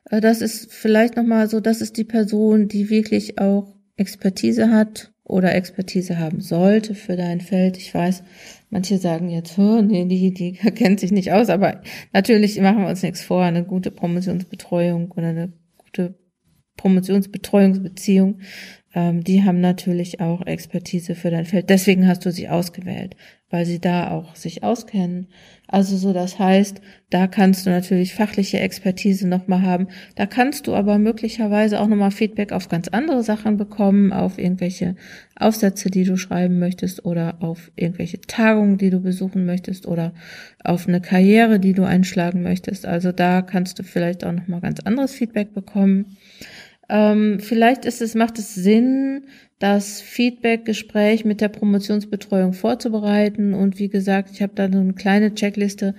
äh, 0.09 0.21
das 0.21 0.41
ist 0.41 0.73
vielleicht 0.73 1.17
nochmal 1.17 1.49
so, 1.49 1.59
das 1.59 1.81
ist 1.81 1.97
die 1.97 2.05
Person, 2.05 2.69
die 2.69 2.89
wirklich 2.89 3.39
auch 3.39 3.75
Expertise 3.97 4.71
hat 4.71 5.11
oder 5.25 5.53
Expertise 5.53 6.17
haben 6.17 6.39
sollte 6.39 6.95
für 6.95 7.17
dein 7.17 7.41
Feld. 7.41 7.77
Ich 7.77 7.93
weiß, 7.93 8.23
manche 8.69 8.97
sagen 8.97 9.29
jetzt, 9.29 9.57
nee, 9.57 10.05
die, 10.05 10.33
die 10.33 10.53
kennt 10.75 11.01
sich 11.01 11.11
nicht 11.11 11.33
aus, 11.33 11.49
aber 11.49 11.81
natürlich 12.13 12.59
machen 12.61 12.83
wir 12.83 12.89
uns 12.89 13.03
nichts 13.03 13.21
vor. 13.21 13.43
Eine 13.43 13.65
gute 13.65 13.91
Promotionsbetreuung 13.91 15.11
oder 15.11 15.27
eine 15.27 15.51
gute 15.77 16.17
Promotionsbetreuungsbeziehung 16.77 18.39
ähm, 18.95 19.23
die 19.23 19.43
haben 19.43 19.59
natürlich 19.59 20.19
auch 20.19 20.45
Expertise 20.45 21.15
für 21.15 21.31
dein 21.31 21.45
Feld. 21.45 21.69
Deswegen 21.69 22.07
hast 22.07 22.25
du 22.25 22.31
sie 22.31 22.49
ausgewählt, 22.49 23.15
weil 23.49 23.65
sie 23.65 23.79
da 23.79 24.11
auch 24.11 24.35
sich 24.35 24.63
auskennen. 24.63 25.29
Also 25.67 25.97
so, 25.97 26.13
das 26.13 26.37
heißt, 26.37 26.79
da 27.09 27.25
kannst 27.25 27.65
du 27.65 27.71
natürlich 27.71 28.13
fachliche 28.13 28.59
Expertise 28.59 29.27
nochmal 29.27 29.63
haben. 29.63 29.87
Da 30.15 30.27
kannst 30.27 30.67
du 30.67 30.75
aber 30.75 30.99
möglicherweise 30.99 31.79
auch 31.79 31.87
nochmal 31.87 32.11
Feedback 32.11 32.51
auf 32.51 32.69
ganz 32.69 32.87
andere 32.89 33.23
Sachen 33.23 33.57
bekommen, 33.57 34.13
auf 34.13 34.37
irgendwelche 34.37 34.95
Aufsätze, 35.35 35.89
die 35.89 36.03
du 36.03 36.15
schreiben 36.15 36.59
möchtest 36.59 37.05
oder 37.05 37.37
auf 37.41 37.71
irgendwelche 37.75 38.21
Tagungen, 38.21 38.77
die 38.77 38.91
du 38.91 38.99
besuchen 38.99 39.45
möchtest 39.47 39.87
oder 39.87 40.13
auf 40.63 40.87
eine 40.87 41.01
Karriere, 41.01 41.59
die 41.59 41.73
du 41.73 41.83
einschlagen 41.83 42.43
möchtest. 42.43 42.85
Also 42.85 43.11
da 43.11 43.41
kannst 43.41 43.79
du 43.79 43.83
vielleicht 43.83 44.23
auch 44.23 44.31
nochmal 44.31 44.61
ganz 44.61 44.81
anderes 44.81 45.13
Feedback 45.15 45.53
bekommen. 45.55 46.17
Ähm, 46.89 47.39
vielleicht 47.39 47.85
ist 47.85 48.01
es, 48.01 48.15
macht 48.15 48.39
es 48.39 48.55
Sinn, 48.55 49.25
das 49.59 50.01
Feedback-Gespräch 50.01 51.23
mit 51.23 51.39
der 51.39 51.47
Promotionsbetreuung 51.47 52.53
vorzubereiten. 52.53 53.53
Und 53.53 53.79
wie 53.79 53.89
gesagt, 53.89 54.31
ich 54.31 54.41
habe 54.41 54.53
da 54.55 54.69
so 54.71 54.79
eine 54.79 54.93
kleine 54.93 55.33
Checkliste 55.33 55.95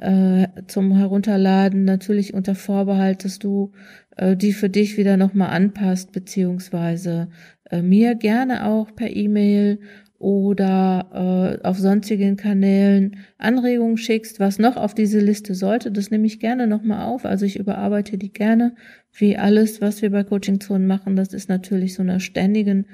äh, 0.00 0.46
zum 0.66 0.96
Herunterladen, 0.96 1.84
natürlich 1.84 2.34
unter 2.34 2.54
Vorbehalt, 2.54 3.24
dass 3.24 3.38
du 3.38 3.72
äh, 4.16 4.36
die 4.36 4.52
für 4.52 4.68
dich 4.68 4.96
wieder 4.96 5.16
nochmal 5.16 5.50
anpasst, 5.50 6.12
beziehungsweise 6.12 7.28
äh, 7.70 7.82
mir 7.82 8.14
gerne 8.14 8.66
auch 8.66 8.94
per 8.94 9.14
E-Mail 9.14 9.80
oder 10.20 11.58
äh, 11.62 11.66
auf 11.66 11.78
sonstigen 11.78 12.36
Kanälen 12.36 13.16
Anregungen 13.38 13.96
schickst, 13.96 14.38
was 14.38 14.58
noch 14.58 14.76
auf 14.76 14.92
diese 14.92 15.18
Liste 15.18 15.54
sollte, 15.54 15.90
das 15.90 16.10
nehme 16.10 16.26
ich 16.26 16.38
gerne 16.38 16.66
nochmal 16.66 17.06
auf. 17.06 17.24
Also 17.24 17.46
ich 17.46 17.58
überarbeite 17.58 18.18
die 18.18 18.30
gerne, 18.30 18.74
wie 19.14 19.38
alles, 19.38 19.80
was 19.80 20.02
wir 20.02 20.10
bei 20.10 20.22
Coaching 20.22 20.60
Zonen 20.60 20.86
machen. 20.86 21.16
Das 21.16 21.32
ist 21.32 21.48
natürlich 21.48 21.94
so 21.94 22.02
einer 22.02 22.20
ständigen 22.20 22.84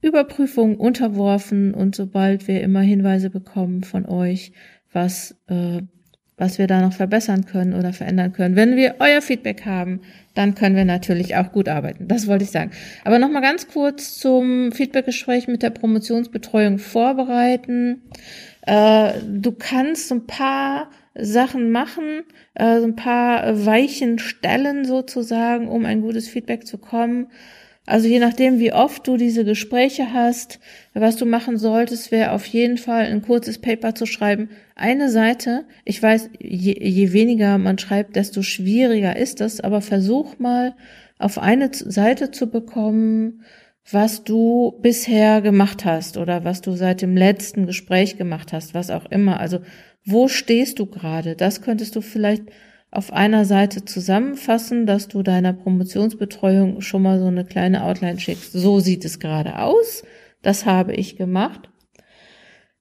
Überprüfung 0.00 0.78
unterworfen 0.78 1.74
und 1.74 1.94
sobald 1.94 2.48
wir 2.48 2.62
immer 2.62 2.80
Hinweise 2.80 3.28
bekommen 3.28 3.84
von 3.84 4.06
euch, 4.06 4.52
was 4.90 5.36
äh, 5.48 5.82
was 6.36 6.58
wir 6.58 6.66
da 6.66 6.80
noch 6.80 6.92
verbessern 6.92 7.46
können 7.46 7.74
oder 7.74 7.92
verändern 7.92 8.32
können. 8.32 8.56
Wenn 8.56 8.76
wir 8.76 8.96
euer 8.98 9.22
Feedback 9.22 9.64
haben, 9.64 10.00
dann 10.34 10.54
können 10.54 10.74
wir 10.74 10.84
natürlich 10.84 11.36
auch 11.36 11.52
gut 11.52 11.68
arbeiten. 11.68 12.08
Das 12.08 12.26
wollte 12.26 12.44
ich 12.44 12.50
sagen. 12.50 12.72
Aber 13.04 13.18
nochmal 13.18 13.42
ganz 13.42 13.68
kurz 13.68 14.18
zum 14.18 14.72
Feedbackgespräch 14.72 15.46
mit 15.46 15.62
der 15.62 15.70
Promotionsbetreuung 15.70 16.78
vorbereiten. 16.78 18.02
Äh, 18.62 19.12
du 19.26 19.52
kannst 19.52 20.10
ein 20.10 20.26
paar 20.26 20.90
Sachen 21.14 21.70
machen, 21.70 22.24
äh, 22.54 22.82
ein 22.82 22.96
paar 22.96 23.64
Weichen 23.64 24.18
stellen 24.18 24.84
sozusagen, 24.84 25.68
um 25.68 25.84
ein 25.84 26.00
gutes 26.00 26.28
Feedback 26.28 26.66
zu 26.66 26.78
kommen. 26.78 27.28
Also 27.86 28.08
je 28.08 28.18
nachdem, 28.18 28.58
wie 28.58 28.72
oft 28.72 29.06
du 29.06 29.16
diese 29.18 29.44
Gespräche 29.44 30.12
hast, 30.14 30.58
was 30.94 31.16
du 31.16 31.26
machen 31.26 31.58
solltest, 31.58 32.10
wäre 32.10 32.32
auf 32.32 32.46
jeden 32.46 32.78
Fall 32.78 33.04
ein 33.04 33.20
kurzes 33.20 33.58
Paper 33.58 33.94
zu 33.94 34.06
schreiben. 34.06 34.48
Eine 34.74 35.10
Seite, 35.10 35.64
ich 35.84 36.02
weiß, 36.02 36.30
je, 36.38 36.78
je 36.80 37.12
weniger 37.12 37.58
man 37.58 37.78
schreibt, 37.78 38.16
desto 38.16 38.42
schwieriger 38.42 39.16
ist 39.16 39.40
das, 39.40 39.60
aber 39.60 39.82
versuch 39.82 40.38
mal 40.38 40.74
auf 41.18 41.38
eine 41.38 41.70
Seite 41.72 42.30
zu 42.30 42.50
bekommen, 42.50 43.42
was 43.90 44.24
du 44.24 44.78
bisher 44.80 45.42
gemacht 45.42 45.84
hast 45.84 46.16
oder 46.16 46.42
was 46.44 46.62
du 46.62 46.72
seit 46.72 47.02
dem 47.02 47.16
letzten 47.16 47.66
Gespräch 47.66 48.16
gemacht 48.16 48.54
hast, 48.54 48.72
was 48.72 48.90
auch 48.90 49.04
immer. 49.10 49.40
Also 49.40 49.60
wo 50.06 50.28
stehst 50.28 50.78
du 50.78 50.86
gerade? 50.86 51.36
Das 51.36 51.60
könntest 51.60 51.96
du 51.96 52.00
vielleicht 52.00 52.44
auf 52.94 53.12
einer 53.12 53.44
Seite 53.44 53.84
zusammenfassen, 53.84 54.86
dass 54.86 55.08
du 55.08 55.22
deiner 55.22 55.52
Promotionsbetreuung 55.52 56.80
schon 56.80 57.02
mal 57.02 57.18
so 57.18 57.26
eine 57.26 57.44
kleine 57.44 57.84
Outline 57.84 58.20
schickst. 58.20 58.52
So 58.52 58.80
sieht 58.80 59.04
es 59.04 59.18
gerade 59.18 59.58
aus. 59.58 60.04
Das 60.42 60.66
habe 60.66 60.94
ich 60.94 61.16
gemacht. 61.16 61.70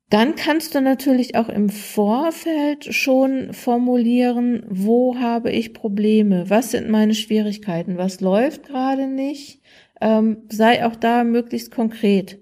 Dann 0.09 0.35
kannst 0.35 0.75
du 0.75 0.81
natürlich 0.81 1.35
auch 1.35 1.49
im 1.49 1.69
Vorfeld 1.69 2.93
schon 2.93 3.51
formulieren, 3.53 4.63
wo 4.69 5.15
habe 5.17 5.49
ich 5.49 5.73
Probleme, 5.73 6.49
was 6.51 6.69
sind 6.69 6.87
meine 6.89 7.15
Schwierigkeiten, 7.15 7.97
was 7.97 8.21
läuft 8.21 8.67
gerade 8.67 9.07
nicht. 9.07 9.61
Ähm, 10.01 10.43
sei 10.49 10.85
auch 10.85 10.95
da 10.95 11.23
möglichst 11.23 11.71
konkret. 11.71 12.39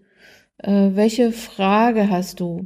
Äh, 0.57 0.89
welche 0.95 1.31
Frage 1.31 2.09
hast 2.09 2.41
du? 2.41 2.65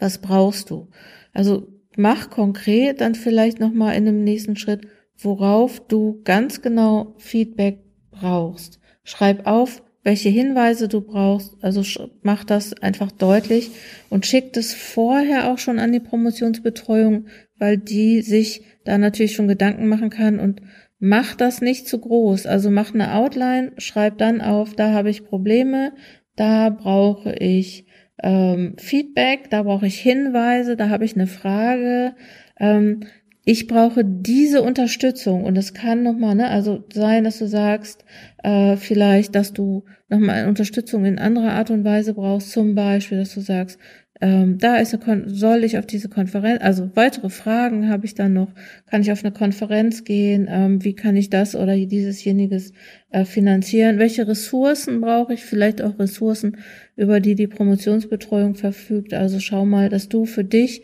Was 0.00 0.18
brauchst 0.18 0.70
du? 0.70 0.88
Also 1.32 1.75
mach 1.96 2.30
konkret 2.30 3.00
dann 3.00 3.14
vielleicht 3.14 3.58
nochmal 3.58 3.96
in 3.96 4.04
dem 4.04 4.22
nächsten 4.22 4.56
Schritt, 4.56 4.86
worauf 5.18 5.80
du 5.80 6.20
ganz 6.24 6.62
genau 6.62 7.14
Feedback 7.18 7.80
brauchst. 8.10 8.78
Schreib 9.02 9.46
auf, 9.46 9.82
welche 10.02 10.28
Hinweise 10.28 10.86
du 10.86 11.00
brauchst. 11.00 11.56
Also 11.62 11.82
mach 12.22 12.44
das 12.44 12.74
einfach 12.74 13.10
deutlich 13.10 13.70
und 14.08 14.24
schick 14.24 14.52
das 14.52 14.72
vorher 14.72 15.50
auch 15.50 15.58
schon 15.58 15.78
an 15.78 15.90
die 15.90 16.00
Promotionsbetreuung, 16.00 17.26
weil 17.58 17.78
die 17.78 18.22
sich 18.22 18.62
da 18.84 18.98
natürlich 18.98 19.34
schon 19.34 19.48
Gedanken 19.48 19.88
machen 19.88 20.10
kann 20.10 20.38
und 20.38 20.60
mach 20.98 21.34
das 21.34 21.60
nicht 21.60 21.88
zu 21.88 21.98
groß. 21.98 22.46
Also 22.46 22.70
mach 22.70 22.94
eine 22.94 23.14
Outline, 23.14 23.72
schreib 23.78 24.18
dann 24.18 24.40
auf, 24.40 24.74
da 24.74 24.92
habe 24.92 25.10
ich 25.10 25.24
Probleme, 25.24 25.92
da 26.36 26.70
brauche 26.70 27.34
ich 27.34 27.85
ähm, 28.22 28.74
Feedback, 28.78 29.50
da 29.50 29.62
brauche 29.62 29.86
ich 29.86 29.98
Hinweise, 30.00 30.76
da 30.76 30.88
habe 30.88 31.04
ich 31.04 31.14
eine 31.14 31.26
Frage. 31.26 32.14
Ähm, 32.58 33.00
ich 33.44 33.68
brauche 33.68 34.04
diese 34.04 34.62
Unterstützung 34.62 35.44
und 35.44 35.56
es 35.56 35.72
kann 35.72 36.02
nochmal, 36.02 36.34
ne, 36.34 36.48
also 36.48 36.84
sein, 36.92 37.22
dass 37.22 37.38
du 37.38 37.46
sagst, 37.46 38.04
äh, 38.42 38.76
vielleicht, 38.76 39.36
dass 39.36 39.52
du 39.52 39.84
nochmal 40.08 40.48
Unterstützung 40.48 41.04
in 41.04 41.20
anderer 41.20 41.52
Art 41.52 41.70
und 41.70 41.84
Weise 41.84 42.14
brauchst, 42.14 42.50
zum 42.50 42.74
Beispiel, 42.74 43.18
dass 43.18 43.34
du 43.34 43.40
sagst, 43.40 43.78
ähm, 44.20 44.58
da 44.58 44.76
ist 44.76 44.94
eine 44.94 45.02
Kon 45.02 45.28
soll 45.28 45.64
ich 45.64 45.76
auf 45.78 45.86
diese 45.86 46.08
Konferenz, 46.08 46.62
also 46.62 46.90
weitere 46.94 47.28
Fragen 47.28 47.88
habe 47.88 48.06
ich 48.06 48.14
dann 48.14 48.32
noch, 48.32 48.48
kann 48.86 49.02
ich 49.02 49.12
auf 49.12 49.22
eine 49.22 49.32
Konferenz 49.32 50.04
gehen, 50.04 50.46
ähm, 50.48 50.82
wie 50.84 50.94
kann 50.94 51.16
ich 51.16 51.28
das 51.28 51.54
oder 51.54 51.76
dieses 51.76 52.24
jeniges 52.24 52.72
äh, 53.10 53.24
finanzieren, 53.24 53.98
welche 53.98 54.26
Ressourcen 54.26 55.00
brauche 55.00 55.34
ich, 55.34 55.44
vielleicht 55.44 55.82
auch 55.82 55.98
Ressourcen, 55.98 56.58
über 56.96 57.20
die 57.20 57.34
die 57.34 57.46
Promotionsbetreuung 57.46 58.54
verfügt, 58.54 59.12
also 59.12 59.38
schau 59.38 59.66
mal, 59.66 59.90
dass 59.90 60.08
du 60.08 60.24
für 60.24 60.44
dich 60.44 60.82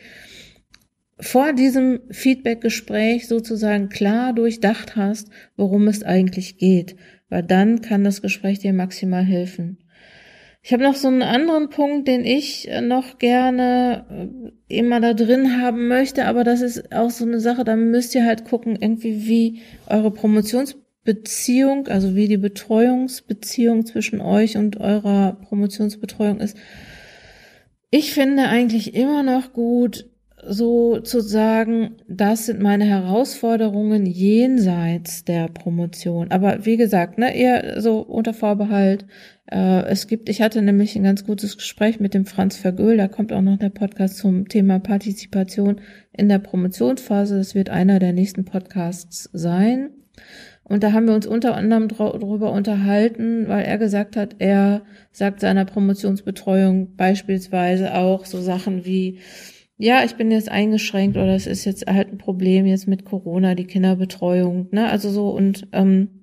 vor 1.19 1.53
diesem 1.53 2.01
Feedback-Gespräch 2.11 3.29
sozusagen 3.29 3.89
klar 3.89 4.33
durchdacht 4.35 4.97
hast, 4.97 5.29
worum 5.57 5.87
es 5.87 6.03
eigentlich 6.03 6.59
geht, 6.59 6.97
weil 7.29 7.45
dann 7.45 7.81
kann 7.81 8.05
das 8.05 8.21
Gespräch 8.21 8.59
dir 8.59 8.73
maximal 8.73 9.25
helfen. 9.25 9.79
Ich 10.65 10.73
habe 10.73 10.85
noch 10.85 10.95
so 10.95 11.09
einen 11.09 11.23
anderen 11.23 11.71
Punkt, 11.71 12.07
den 12.07 12.25
ich 12.25 12.69
äh, 12.69 12.81
noch 12.81 13.19
gerne 13.19 14.07
äh, 14.69 14.79
immer 14.79 15.01
da 15.01 15.13
drin 15.13 15.61
haben 15.61 15.89
möchte, 15.89 16.27
aber 16.27 16.45
das 16.45 16.61
ist 16.61 16.95
auch 16.95 17.11
so 17.11 17.25
eine 17.25 17.41
Sache, 17.41 17.65
da 17.65 17.75
müsst 17.75 18.15
ihr 18.15 18.25
halt 18.25 18.45
gucken, 18.45 18.77
irgendwie 18.81 19.27
wie 19.27 19.61
eure 19.89 20.13
Promotionsbeziehung, 20.13 21.89
also 21.89 22.15
wie 22.15 22.29
die 22.29 22.37
Betreuungsbeziehung 22.37 23.87
zwischen 23.87 24.21
euch 24.21 24.57
und 24.57 24.79
eurer 24.79 25.37
Promotionsbetreuung 25.49 26.39
ist. 26.39 26.57
Ich 27.91 28.15
finde 28.15 28.45
eigentlich 28.45 28.95
immer 28.95 29.25
noch 29.25 29.53
gut, 29.53 30.09
so 30.45 30.99
zu 31.01 31.21
sagen, 31.21 31.97
das 32.09 32.47
sind 32.47 32.61
meine 32.61 32.85
Herausforderungen 32.85 34.07
jenseits 34.07 35.25
der 35.25 35.49
Promotion. 35.49 36.31
Aber 36.31 36.65
wie 36.67 36.77
gesagt, 36.77 37.19
ne, 37.19 37.37
eher 37.37 37.81
so 37.81 38.01
unter 38.01 38.35
Vorbehalt. 38.35 39.07
Äh, 39.51 39.85
es 39.87 40.07
gibt, 40.07 40.29
ich 40.29 40.41
hatte 40.41 40.63
nämlich 40.63 40.97
ein 40.97 41.03
ganz 41.03 41.25
gutes 41.25 41.57
Gespräch 41.57 42.01
mit 42.01 42.15
dem 42.15 42.27
Franz 42.27 42.57
Vergöhl, 42.57 42.97
da 42.97 43.09
kommt 43.09 43.33
auch 43.33 43.41
noch 43.41 43.59
der 43.59 43.71
Podcast 43.71 44.17
zum 44.19 44.49
Thema 44.49 44.79
Partizipation 44.79 45.81
in 46.13 46.29
der 46.29 46.39
Promotionsphase. 46.39 47.39
Das 47.39 47.55
wird 47.55 47.71
einer 47.71 47.99
der 47.99 48.13
nächsten 48.13 48.45
Podcasts 48.45 49.29
sein. 49.33 49.91
Und 50.65 50.85
da 50.85 50.93
haben 50.93 51.07
wir 51.07 51.15
uns 51.15 51.27
unter 51.27 51.57
anderem 51.57 51.89
darüber 51.89 52.53
unterhalten, 52.53 53.49
weil 53.49 53.65
er 53.65 53.79
gesagt 53.79 54.17
hat, 54.17 54.37
er 54.39 54.83
sagt 55.11 55.41
seiner 55.41 55.65
Promotionsbetreuung 55.65 56.95
beispielsweise 56.97 57.95
auch 57.95 58.25
so 58.25 58.41
Sachen 58.41 58.85
wie, 58.85 59.19
ja, 59.77 60.05
ich 60.05 60.15
bin 60.15 60.31
jetzt 60.31 60.49
eingeschränkt 60.49 61.17
oder 61.17 61.35
es 61.35 61.49
ist 61.49 61.65
jetzt 61.65 61.87
halt 61.89 62.13
ein 62.13 62.19
Problem 62.19 62.67
jetzt 62.67 62.87
mit 62.87 63.05
Corona, 63.05 63.57
die 63.57 63.67
Kinderbetreuung, 63.67 64.69
ne? 64.71 64.89
Also 64.89 65.11
so 65.11 65.31
und 65.31 65.67
ähm, 65.73 66.22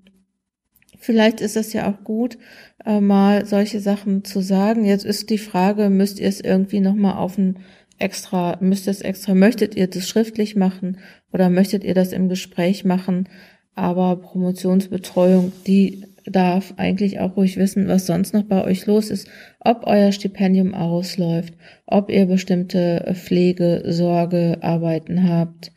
vielleicht 1.00 1.42
ist 1.42 1.58
es 1.58 1.74
ja 1.74 1.90
auch 1.90 2.04
gut, 2.04 2.38
äh, 2.86 3.00
mal 3.00 3.46
solche 3.46 3.80
Sachen 3.80 4.24
zu 4.24 4.42
sagen. 4.42 4.86
Jetzt 4.86 5.06
ist 5.06 5.30
die 5.30 5.38
Frage, 5.38 5.90
müsst 5.90 6.20
ihr 6.20 6.28
es 6.28 6.42
irgendwie 6.42 6.80
nochmal 6.80 7.16
auf 7.16 7.38
ein 7.38 7.58
extra, 7.98 8.58
müsst 8.62 8.88
ihr 8.88 8.92
es 8.92 9.02
extra, 9.02 9.34
möchtet 9.34 9.76
ihr 9.76 9.88
das 9.88 10.08
schriftlich 10.08 10.56
machen 10.56 10.98
oder 11.34 11.50
möchtet 11.50 11.84
ihr 11.84 11.94
das 11.94 12.14
im 12.14 12.30
Gespräch 12.30 12.86
machen? 12.86 13.28
Aber 13.76 14.18
Promotionsbetreuung, 14.18 15.52
die 15.68 16.04
darf 16.26 16.74
eigentlich 16.78 17.20
auch 17.20 17.38
ruhig 17.38 17.58
wissen, 17.58 17.88
was 17.88 18.06
sonst 18.06 18.34
noch 18.34 18.44
bei 18.44 18.64
euch 18.64 18.86
los 18.86 19.10
ist, 19.10 19.28
ob 19.60 19.88
euer 19.88 20.12
Stipendium 20.12 20.74
ausläuft, 20.74 21.54
ob 21.86 22.10
ihr 22.10 22.26
bestimmte 22.26 23.14
Pflege, 23.16 23.84
Sorge, 23.86 24.58
Arbeiten 24.62 25.30
habt. 25.30 25.72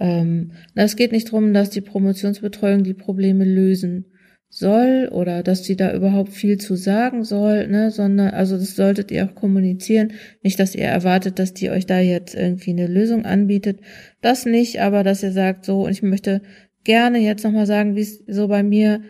Ähm, 0.00 0.52
es 0.74 0.96
geht 0.96 1.12
nicht 1.12 1.28
darum, 1.28 1.52
dass 1.52 1.70
die 1.70 1.80
Promotionsbetreuung 1.80 2.84
die 2.84 2.94
Probleme 2.94 3.44
lösen 3.44 4.06
soll 4.54 5.08
oder 5.10 5.42
dass 5.42 5.64
sie 5.64 5.76
da 5.76 5.94
überhaupt 5.94 6.30
viel 6.30 6.58
zu 6.58 6.76
sagen 6.76 7.24
soll, 7.24 7.68
ne, 7.68 7.90
sondern 7.90 8.34
also 8.34 8.58
das 8.58 8.76
solltet 8.76 9.10
ihr 9.10 9.24
auch 9.24 9.34
kommunizieren, 9.34 10.12
nicht, 10.42 10.60
dass 10.60 10.74
ihr 10.74 10.84
erwartet, 10.84 11.38
dass 11.38 11.54
die 11.54 11.70
euch 11.70 11.86
da 11.86 12.00
jetzt 12.00 12.34
irgendwie 12.34 12.72
eine 12.72 12.86
Lösung 12.86 13.24
anbietet, 13.24 13.80
das 14.20 14.44
nicht, 14.44 14.82
aber 14.82 15.04
dass 15.04 15.22
ihr 15.22 15.32
sagt 15.32 15.64
so 15.64 15.86
und 15.86 15.92
ich 15.92 16.02
möchte 16.02 16.42
gerne 16.84 17.18
jetzt 17.18 17.44
nochmal 17.44 17.64
sagen, 17.64 17.96
wie 17.96 18.02
es 18.02 18.22
so 18.26 18.46
bei 18.46 18.62
mir 18.62 19.00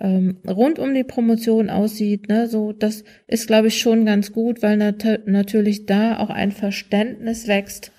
ähm, 0.00 0.36
rund 0.46 0.78
um 0.78 0.92
die 0.92 1.04
Promotion 1.04 1.70
aussieht, 1.70 2.28
ne, 2.28 2.46
so 2.46 2.74
das 2.74 3.02
ist 3.26 3.46
glaube 3.46 3.68
ich 3.68 3.80
schon 3.80 4.04
ganz 4.04 4.32
gut, 4.32 4.62
weil 4.62 4.76
nat 4.76 5.02
natürlich 5.24 5.86
da 5.86 6.18
auch 6.18 6.28
ein 6.28 6.52
Verständnis 6.52 7.48
wächst, 7.48 7.90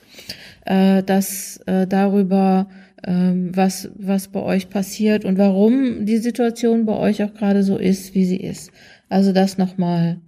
äh, 0.67 1.01
dass 1.01 1.59
äh, 1.65 1.87
darüber 1.87 2.67
was, 3.03 3.89
was 3.95 4.27
bei 4.27 4.41
euch 4.41 4.69
passiert 4.69 5.25
und 5.25 5.37
warum 5.37 6.05
die 6.05 6.17
Situation 6.17 6.85
bei 6.85 6.95
euch 6.97 7.23
auch 7.23 7.33
gerade 7.33 7.63
so 7.63 7.77
ist, 7.77 8.13
wie 8.13 8.25
sie 8.25 8.37
ist. 8.37 8.71
Also 9.09 9.33
das 9.33 9.57
nochmal 9.57 10.21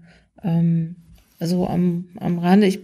ähm, 0.43 0.95
so 1.39 1.67
am, 1.67 2.05
am 2.19 2.39
Rande. 2.39 2.67
Ich 2.67 2.79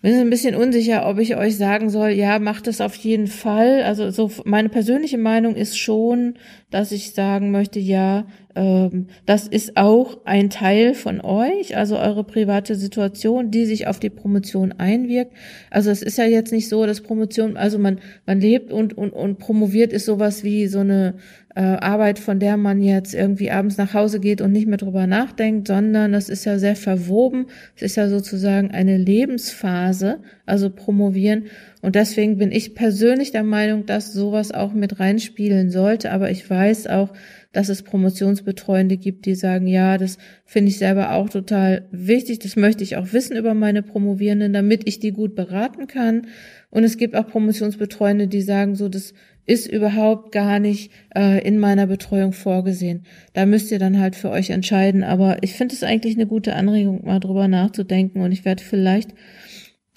bin 0.00 0.14
ein 0.14 0.30
bisschen 0.30 0.54
unsicher, 0.54 1.08
ob 1.08 1.18
ich 1.18 1.36
euch 1.36 1.56
sagen 1.56 1.90
soll, 1.90 2.10
ja, 2.10 2.38
macht 2.38 2.68
es 2.68 2.80
auf 2.80 2.94
jeden 2.94 3.26
Fall. 3.26 3.82
Also 3.82 4.10
so 4.10 4.30
meine 4.44 4.68
persönliche 4.68 5.18
Meinung 5.18 5.56
ist 5.56 5.78
schon, 5.78 6.34
dass 6.70 6.92
ich 6.92 7.14
sagen 7.14 7.50
möchte, 7.50 7.80
ja, 7.80 8.26
ähm, 8.58 9.06
das 9.24 9.46
ist 9.46 9.76
auch 9.76 10.18
ein 10.24 10.50
Teil 10.50 10.94
von 10.94 11.20
euch, 11.20 11.76
also 11.76 11.96
eure 11.96 12.24
private 12.24 12.74
Situation, 12.74 13.52
die 13.52 13.66
sich 13.66 13.86
auf 13.86 14.00
die 14.00 14.10
Promotion 14.10 14.72
einwirkt. 14.72 15.32
Also 15.70 15.90
es 15.90 16.02
ist 16.02 16.18
ja 16.18 16.24
jetzt 16.24 16.50
nicht 16.50 16.68
so, 16.68 16.84
dass 16.84 17.00
Promotion, 17.00 17.56
also 17.56 17.78
man, 17.78 18.00
man 18.26 18.40
lebt 18.40 18.72
und, 18.72 18.98
und, 18.98 19.10
und 19.10 19.38
promoviert 19.38 19.92
ist 19.92 20.06
sowas 20.06 20.42
wie 20.42 20.66
so 20.66 20.80
eine 20.80 21.14
äh, 21.54 21.60
Arbeit, 21.60 22.18
von 22.18 22.40
der 22.40 22.56
man 22.56 22.82
jetzt 22.82 23.14
irgendwie 23.14 23.50
abends 23.50 23.78
nach 23.78 23.94
Hause 23.94 24.18
geht 24.18 24.40
und 24.40 24.50
nicht 24.50 24.66
mehr 24.66 24.76
drüber 24.76 25.06
nachdenkt, 25.06 25.68
sondern 25.68 26.12
das 26.12 26.28
ist 26.28 26.44
ja 26.44 26.58
sehr 26.58 26.76
verwoben. 26.76 27.46
Es 27.76 27.82
ist 27.82 27.96
ja 27.96 28.08
sozusagen 28.08 28.72
eine 28.72 28.96
Lebensphase, 28.96 30.18
also 30.46 30.70
promovieren. 30.70 31.44
Und 31.80 31.94
deswegen 31.94 32.38
bin 32.38 32.50
ich 32.50 32.74
persönlich 32.74 33.30
der 33.30 33.44
Meinung, 33.44 33.86
dass 33.86 34.12
sowas 34.12 34.52
auch 34.52 34.72
mit 34.72 34.98
reinspielen 35.00 35.70
sollte. 35.70 36.10
Aber 36.10 36.30
ich 36.30 36.48
weiß 36.48 36.88
auch, 36.88 37.12
dass 37.52 37.68
es 37.68 37.82
Promotionsbetreuende 37.82 38.98
gibt, 38.98 39.24
die 39.26 39.34
sagen, 39.34 39.66
ja, 39.66 39.96
das 39.96 40.18
finde 40.44 40.70
ich 40.70 40.78
selber 40.78 41.12
auch 41.12 41.30
total 41.30 41.88
wichtig, 41.90 42.40
das 42.40 42.56
möchte 42.56 42.84
ich 42.84 42.96
auch 42.96 43.12
wissen 43.12 43.36
über 43.36 43.54
meine 43.54 43.82
Promovierenden, 43.82 44.52
damit 44.52 44.86
ich 44.86 45.00
die 45.00 45.12
gut 45.12 45.34
beraten 45.34 45.86
kann. 45.86 46.26
Und 46.70 46.84
es 46.84 46.98
gibt 46.98 47.16
auch 47.16 47.26
Promotionsbetreuende, 47.26 48.28
die 48.28 48.42
sagen, 48.42 48.74
so, 48.74 48.88
das 48.88 49.14
ist 49.48 49.66
überhaupt 49.66 50.30
gar 50.30 50.58
nicht 50.58 50.92
äh, 51.16 51.42
in 51.42 51.58
meiner 51.58 51.86
Betreuung 51.86 52.34
vorgesehen. 52.34 53.04
Da 53.32 53.46
müsst 53.46 53.72
ihr 53.72 53.78
dann 53.78 53.98
halt 53.98 54.14
für 54.14 54.28
euch 54.28 54.50
entscheiden. 54.50 55.02
Aber 55.02 55.42
ich 55.42 55.54
finde 55.54 55.74
es 55.74 55.82
eigentlich 55.82 56.16
eine 56.16 56.26
gute 56.26 56.54
Anregung, 56.54 57.06
mal 57.06 57.18
drüber 57.18 57.48
nachzudenken. 57.48 58.20
Und 58.20 58.30
ich 58.30 58.44
werde 58.44 58.62
vielleicht, 58.62 59.14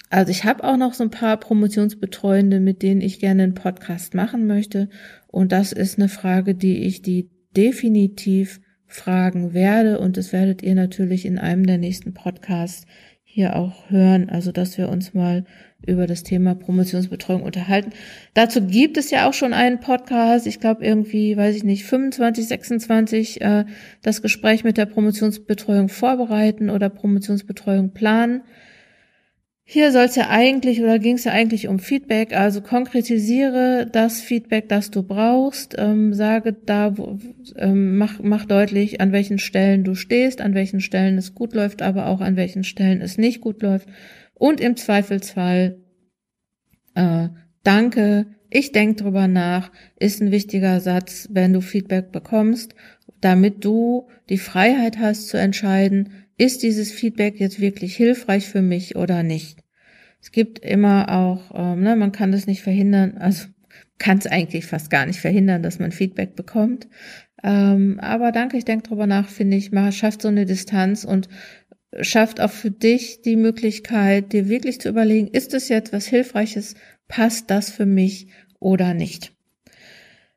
also 0.08 0.30
ich 0.30 0.44
habe 0.44 0.64
auch 0.64 0.78
noch 0.78 0.94
so 0.94 1.04
ein 1.04 1.10
paar 1.10 1.36
Promotionsbetreuende, 1.36 2.60
mit 2.60 2.82
denen 2.82 3.02
ich 3.02 3.20
gerne 3.20 3.42
einen 3.42 3.54
Podcast 3.54 4.14
machen 4.14 4.46
möchte. 4.46 4.88
Und 5.26 5.52
das 5.52 5.72
ist 5.72 5.98
eine 5.98 6.08
Frage, 6.08 6.54
die 6.54 6.84
ich 6.84 7.02
die 7.02 7.28
definitiv 7.56 8.60
fragen 8.86 9.54
werde 9.54 9.98
und 9.98 10.16
das 10.16 10.32
werdet 10.32 10.62
ihr 10.62 10.74
natürlich 10.74 11.24
in 11.24 11.38
einem 11.38 11.66
der 11.66 11.78
nächsten 11.78 12.12
Podcasts 12.12 12.86
hier 13.24 13.56
auch 13.56 13.88
hören, 13.88 14.28
also 14.28 14.52
dass 14.52 14.76
wir 14.76 14.90
uns 14.90 15.14
mal 15.14 15.44
über 15.86 16.06
das 16.06 16.22
Thema 16.22 16.54
Promotionsbetreuung 16.54 17.42
unterhalten. 17.42 17.92
Dazu 18.34 18.66
gibt 18.66 18.98
es 18.98 19.10
ja 19.10 19.28
auch 19.28 19.32
schon 19.32 19.54
einen 19.54 19.80
Podcast, 19.80 20.46
ich 20.46 20.60
glaube 20.60 20.84
irgendwie, 20.84 21.36
weiß 21.36 21.56
ich 21.56 21.64
nicht, 21.64 21.84
25, 21.84 22.46
26, 22.46 23.40
äh, 23.40 23.64
das 24.02 24.20
Gespräch 24.20 24.64
mit 24.64 24.76
der 24.76 24.86
Promotionsbetreuung 24.86 25.88
vorbereiten 25.88 26.68
oder 26.68 26.90
Promotionsbetreuung 26.90 27.92
planen. 27.92 28.42
Hier 29.74 29.90
soll 29.90 30.04
es 30.04 30.16
ja 30.16 30.28
eigentlich 30.28 30.82
oder 30.82 30.98
ging 30.98 31.14
es 31.14 31.24
ja 31.24 31.32
eigentlich 31.32 31.66
um 31.66 31.78
Feedback, 31.78 32.36
also 32.36 32.60
konkretisiere 32.60 33.88
das 33.90 34.20
Feedback, 34.20 34.68
das 34.68 34.90
du 34.90 35.02
brauchst, 35.02 35.76
ähm, 35.78 36.12
sage 36.12 36.52
da, 36.52 36.98
wo, 36.98 37.18
ähm, 37.56 37.96
mach, 37.96 38.20
mach 38.22 38.44
deutlich, 38.44 39.00
an 39.00 39.12
welchen 39.12 39.38
Stellen 39.38 39.82
du 39.82 39.94
stehst, 39.94 40.42
an 40.42 40.52
welchen 40.52 40.80
Stellen 40.80 41.16
es 41.16 41.34
gut 41.34 41.54
läuft, 41.54 41.80
aber 41.80 42.08
auch 42.08 42.20
an 42.20 42.36
welchen 42.36 42.64
Stellen 42.64 43.00
es 43.00 43.16
nicht 43.16 43.40
gut 43.40 43.62
läuft. 43.62 43.88
Und 44.34 44.60
im 44.60 44.76
Zweifelsfall, 44.76 45.78
äh, 46.94 47.28
danke, 47.62 48.26
ich 48.50 48.72
denke 48.72 49.02
drüber 49.02 49.26
nach, 49.26 49.72
ist 49.98 50.20
ein 50.20 50.32
wichtiger 50.32 50.80
Satz, 50.80 51.30
wenn 51.32 51.54
du 51.54 51.62
Feedback 51.62 52.12
bekommst, 52.12 52.74
damit 53.22 53.64
du 53.64 54.06
die 54.28 54.36
Freiheit 54.36 54.98
hast 54.98 55.28
zu 55.28 55.38
entscheiden, 55.38 56.10
ist 56.36 56.62
dieses 56.62 56.92
Feedback 56.92 57.40
jetzt 57.40 57.58
wirklich 57.58 57.96
hilfreich 57.96 58.46
für 58.50 58.60
mich 58.60 58.96
oder 58.96 59.22
nicht. 59.22 59.61
Es 60.22 60.30
gibt 60.30 60.60
immer 60.60 61.10
auch, 61.10 61.50
ähm, 61.54 61.82
ne, 61.82 61.96
man 61.96 62.12
kann 62.12 62.32
das 62.32 62.46
nicht 62.46 62.62
verhindern, 62.62 63.18
also 63.18 63.48
kann 63.98 64.18
es 64.18 64.26
eigentlich 64.26 64.66
fast 64.66 64.88
gar 64.88 65.04
nicht 65.04 65.20
verhindern, 65.20 65.62
dass 65.62 65.78
man 65.78 65.92
Feedback 65.92 66.36
bekommt. 66.36 66.88
Ähm, 67.42 67.98
aber 68.00 68.30
danke, 68.30 68.56
ich 68.56 68.64
denke 68.64 68.88
drüber 68.88 69.06
nach, 69.06 69.28
finde 69.28 69.56
ich, 69.56 69.72
man 69.72 69.92
schafft 69.92 70.22
so 70.22 70.28
eine 70.28 70.46
Distanz 70.46 71.04
und 71.04 71.28
schafft 72.00 72.40
auch 72.40 72.50
für 72.50 72.70
dich 72.70 73.22
die 73.22 73.36
Möglichkeit, 73.36 74.32
dir 74.32 74.48
wirklich 74.48 74.80
zu 74.80 74.88
überlegen, 74.88 75.28
ist 75.28 75.52
es 75.54 75.68
jetzt 75.68 75.92
was 75.92 76.06
Hilfreiches, 76.06 76.74
passt 77.08 77.50
das 77.50 77.70
für 77.70 77.86
mich 77.86 78.28
oder 78.60 78.94
nicht. 78.94 79.32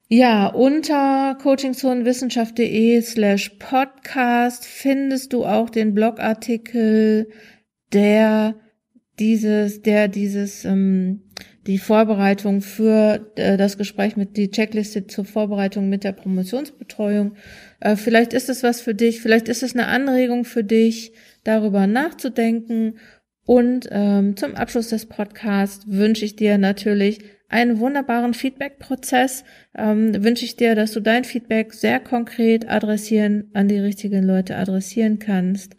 Ja, 0.07 0.47
unter 0.47 1.35
coachingzonenwissenschaft.de 1.41 3.01
slash 3.01 3.49
podcast 3.57 4.65
findest 4.65 5.33
du 5.33 5.45
auch 5.45 5.69
den 5.69 5.93
Blogartikel, 5.95 7.29
der 7.91 8.55
dieses, 9.19 9.81
der 9.81 10.07
dieses, 10.07 10.65
ähm, 10.65 11.21
die 11.67 11.77
Vorbereitung 11.77 12.61
für 12.61 13.31
äh, 13.35 13.57
das 13.57 13.77
Gespräch 13.77 14.17
mit 14.17 14.37
die 14.37 14.51
Checkliste 14.51 15.07
zur 15.07 15.25
Vorbereitung 15.25 15.89
mit 15.89 16.03
der 16.03 16.11
Promotionsbetreuung. 16.11 17.35
Äh, 17.79 17.95
vielleicht 17.95 18.33
ist 18.33 18.49
es 18.49 18.61
was 18.63 18.81
für 18.81 18.93
dich, 18.93 19.21
vielleicht 19.21 19.47
ist 19.47 19.63
es 19.63 19.73
eine 19.73 19.87
Anregung 19.87 20.45
für 20.45 20.63
dich, 20.63 21.13
darüber 21.43 21.87
nachzudenken. 21.87 22.97
Und 23.45 23.87
ähm, 23.91 24.35
zum 24.37 24.55
Abschluss 24.55 24.89
des 24.89 25.05
Podcasts 25.05 25.85
wünsche 25.87 26.25
ich 26.25 26.35
dir 26.35 26.57
natürlich 26.57 27.19
einen 27.47 27.79
wunderbaren 27.79 28.33
Feedback-Prozess. 28.33 29.43
Ähm, 29.77 30.23
wünsche 30.23 30.45
ich 30.45 30.55
dir, 30.55 30.75
dass 30.75 30.91
du 30.91 30.99
dein 30.99 31.23
Feedback 31.23 31.73
sehr 31.73 31.99
konkret 31.99 32.67
adressieren, 32.67 33.49
an 33.53 33.67
die 33.67 33.79
richtigen 33.79 34.23
Leute 34.23 34.55
adressieren 34.55 35.19
kannst. 35.19 35.75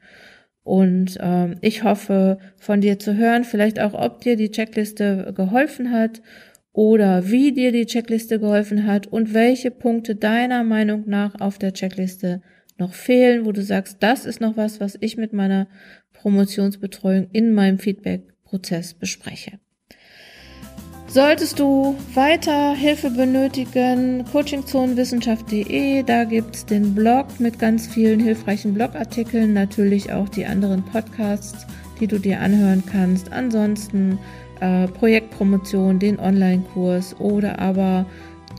Und 0.66 1.16
ähm, 1.20 1.58
ich 1.60 1.84
hoffe, 1.84 2.38
von 2.56 2.80
dir 2.80 2.98
zu 2.98 3.14
hören, 3.14 3.44
vielleicht 3.44 3.78
auch, 3.78 3.94
ob 3.94 4.20
dir 4.22 4.34
die 4.34 4.50
Checkliste 4.50 5.32
geholfen 5.32 5.92
hat 5.92 6.22
oder 6.72 7.30
wie 7.30 7.52
dir 7.52 7.70
die 7.70 7.86
Checkliste 7.86 8.40
geholfen 8.40 8.84
hat 8.84 9.06
und 9.06 9.32
welche 9.32 9.70
Punkte 9.70 10.16
deiner 10.16 10.64
Meinung 10.64 11.04
nach 11.06 11.40
auf 11.40 11.58
der 11.58 11.72
Checkliste 11.72 12.42
noch 12.78 12.94
fehlen, 12.94 13.46
wo 13.46 13.52
du 13.52 13.62
sagst, 13.62 13.98
das 14.00 14.26
ist 14.26 14.40
noch 14.40 14.56
was, 14.56 14.80
was 14.80 14.98
ich 15.00 15.16
mit 15.16 15.32
meiner 15.32 15.68
Promotionsbetreuung 16.14 17.28
in 17.30 17.52
meinem 17.52 17.78
Feedback-Prozess 17.78 18.94
bespreche. 18.94 19.60
Solltest 21.08 21.60
du 21.60 21.96
weiter 22.14 22.74
Hilfe 22.74 23.10
benötigen, 23.10 24.24
coachingzonenwissenschaft.de, 24.30 26.02
da 26.02 26.24
gibt's 26.24 26.66
den 26.66 26.94
Blog 26.94 27.38
mit 27.38 27.58
ganz 27.58 27.86
vielen 27.86 28.20
hilfreichen 28.20 28.74
Blogartikeln, 28.74 29.54
natürlich 29.54 30.12
auch 30.12 30.28
die 30.28 30.44
anderen 30.44 30.82
Podcasts, 30.84 31.64
die 32.00 32.08
du 32.08 32.18
dir 32.18 32.40
anhören 32.40 32.82
kannst. 32.90 33.32
Ansonsten 33.32 34.18
äh, 34.60 34.88
Projektpromotion, 34.88 36.00
den 36.00 36.18
Online-Kurs 36.18 37.18
oder 37.20 37.60
aber 37.60 38.04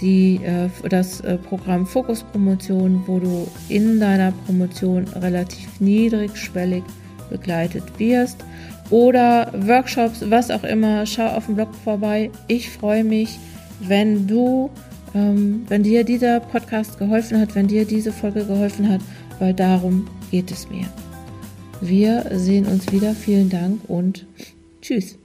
die, 0.01 0.39
äh, 0.43 0.69
das 0.89 1.19
äh, 1.21 1.38
Programm 1.38 1.86
Fokus 1.86 2.23
Promotion, 2.23 3.03
wo 3.07 3.19
du 3.19 3.47
in 3.67 3.99
deiner 3.99 4.31
Promotion 4.31 5.05
relativ 5.10 5.81
niedrigschwellig 5.81 6.83
begleitet 7.29 7.83
wirst 7.99 8.43
oder 8.89 9.52
Workshops, 9.54 10.23
was 10.30 10.52
auch 10.52 10.63
immer, 10.63 11.06
schau 11.06 11.28
auf 11.28 11.45
dem 11.45 11.56
Blog 11.56 11.69
vorbei. 11.84 12.32
Ich 12.47 12.69
freue 12.69 13.04
mich, 13.04 13.38
wenn 13.80 14.28
du, 14.28 14.69
ähm, 15.13 15.65
wenn 15.67 15.84
dir 15.84 16.04
dieser 16.04 16.39
Podcast 16.39 16.97
geholfen 16.97 17.39
hat, 17.39 17.56
wenn 17.56 17.67
dir 17.67 17.86
diese 17.86 18.12
Folge 18.12 18.45
geholfen 18.45 18.89
hat, 18.89 19.02
weil 19.39 19.54
darum 19.54 20.08
geht 20.32 20.52
es 20.52 20.69
mir. 20.69 20.86
Wir 21.82 22.26
sehen 22.32 22.65
uns 22.65 22.91
wieder. 22.91 23.13
Vielen 23.13 23.50
Dank 23.50 23.82
und 23.88 24.26
tschüss. 24.82 25.17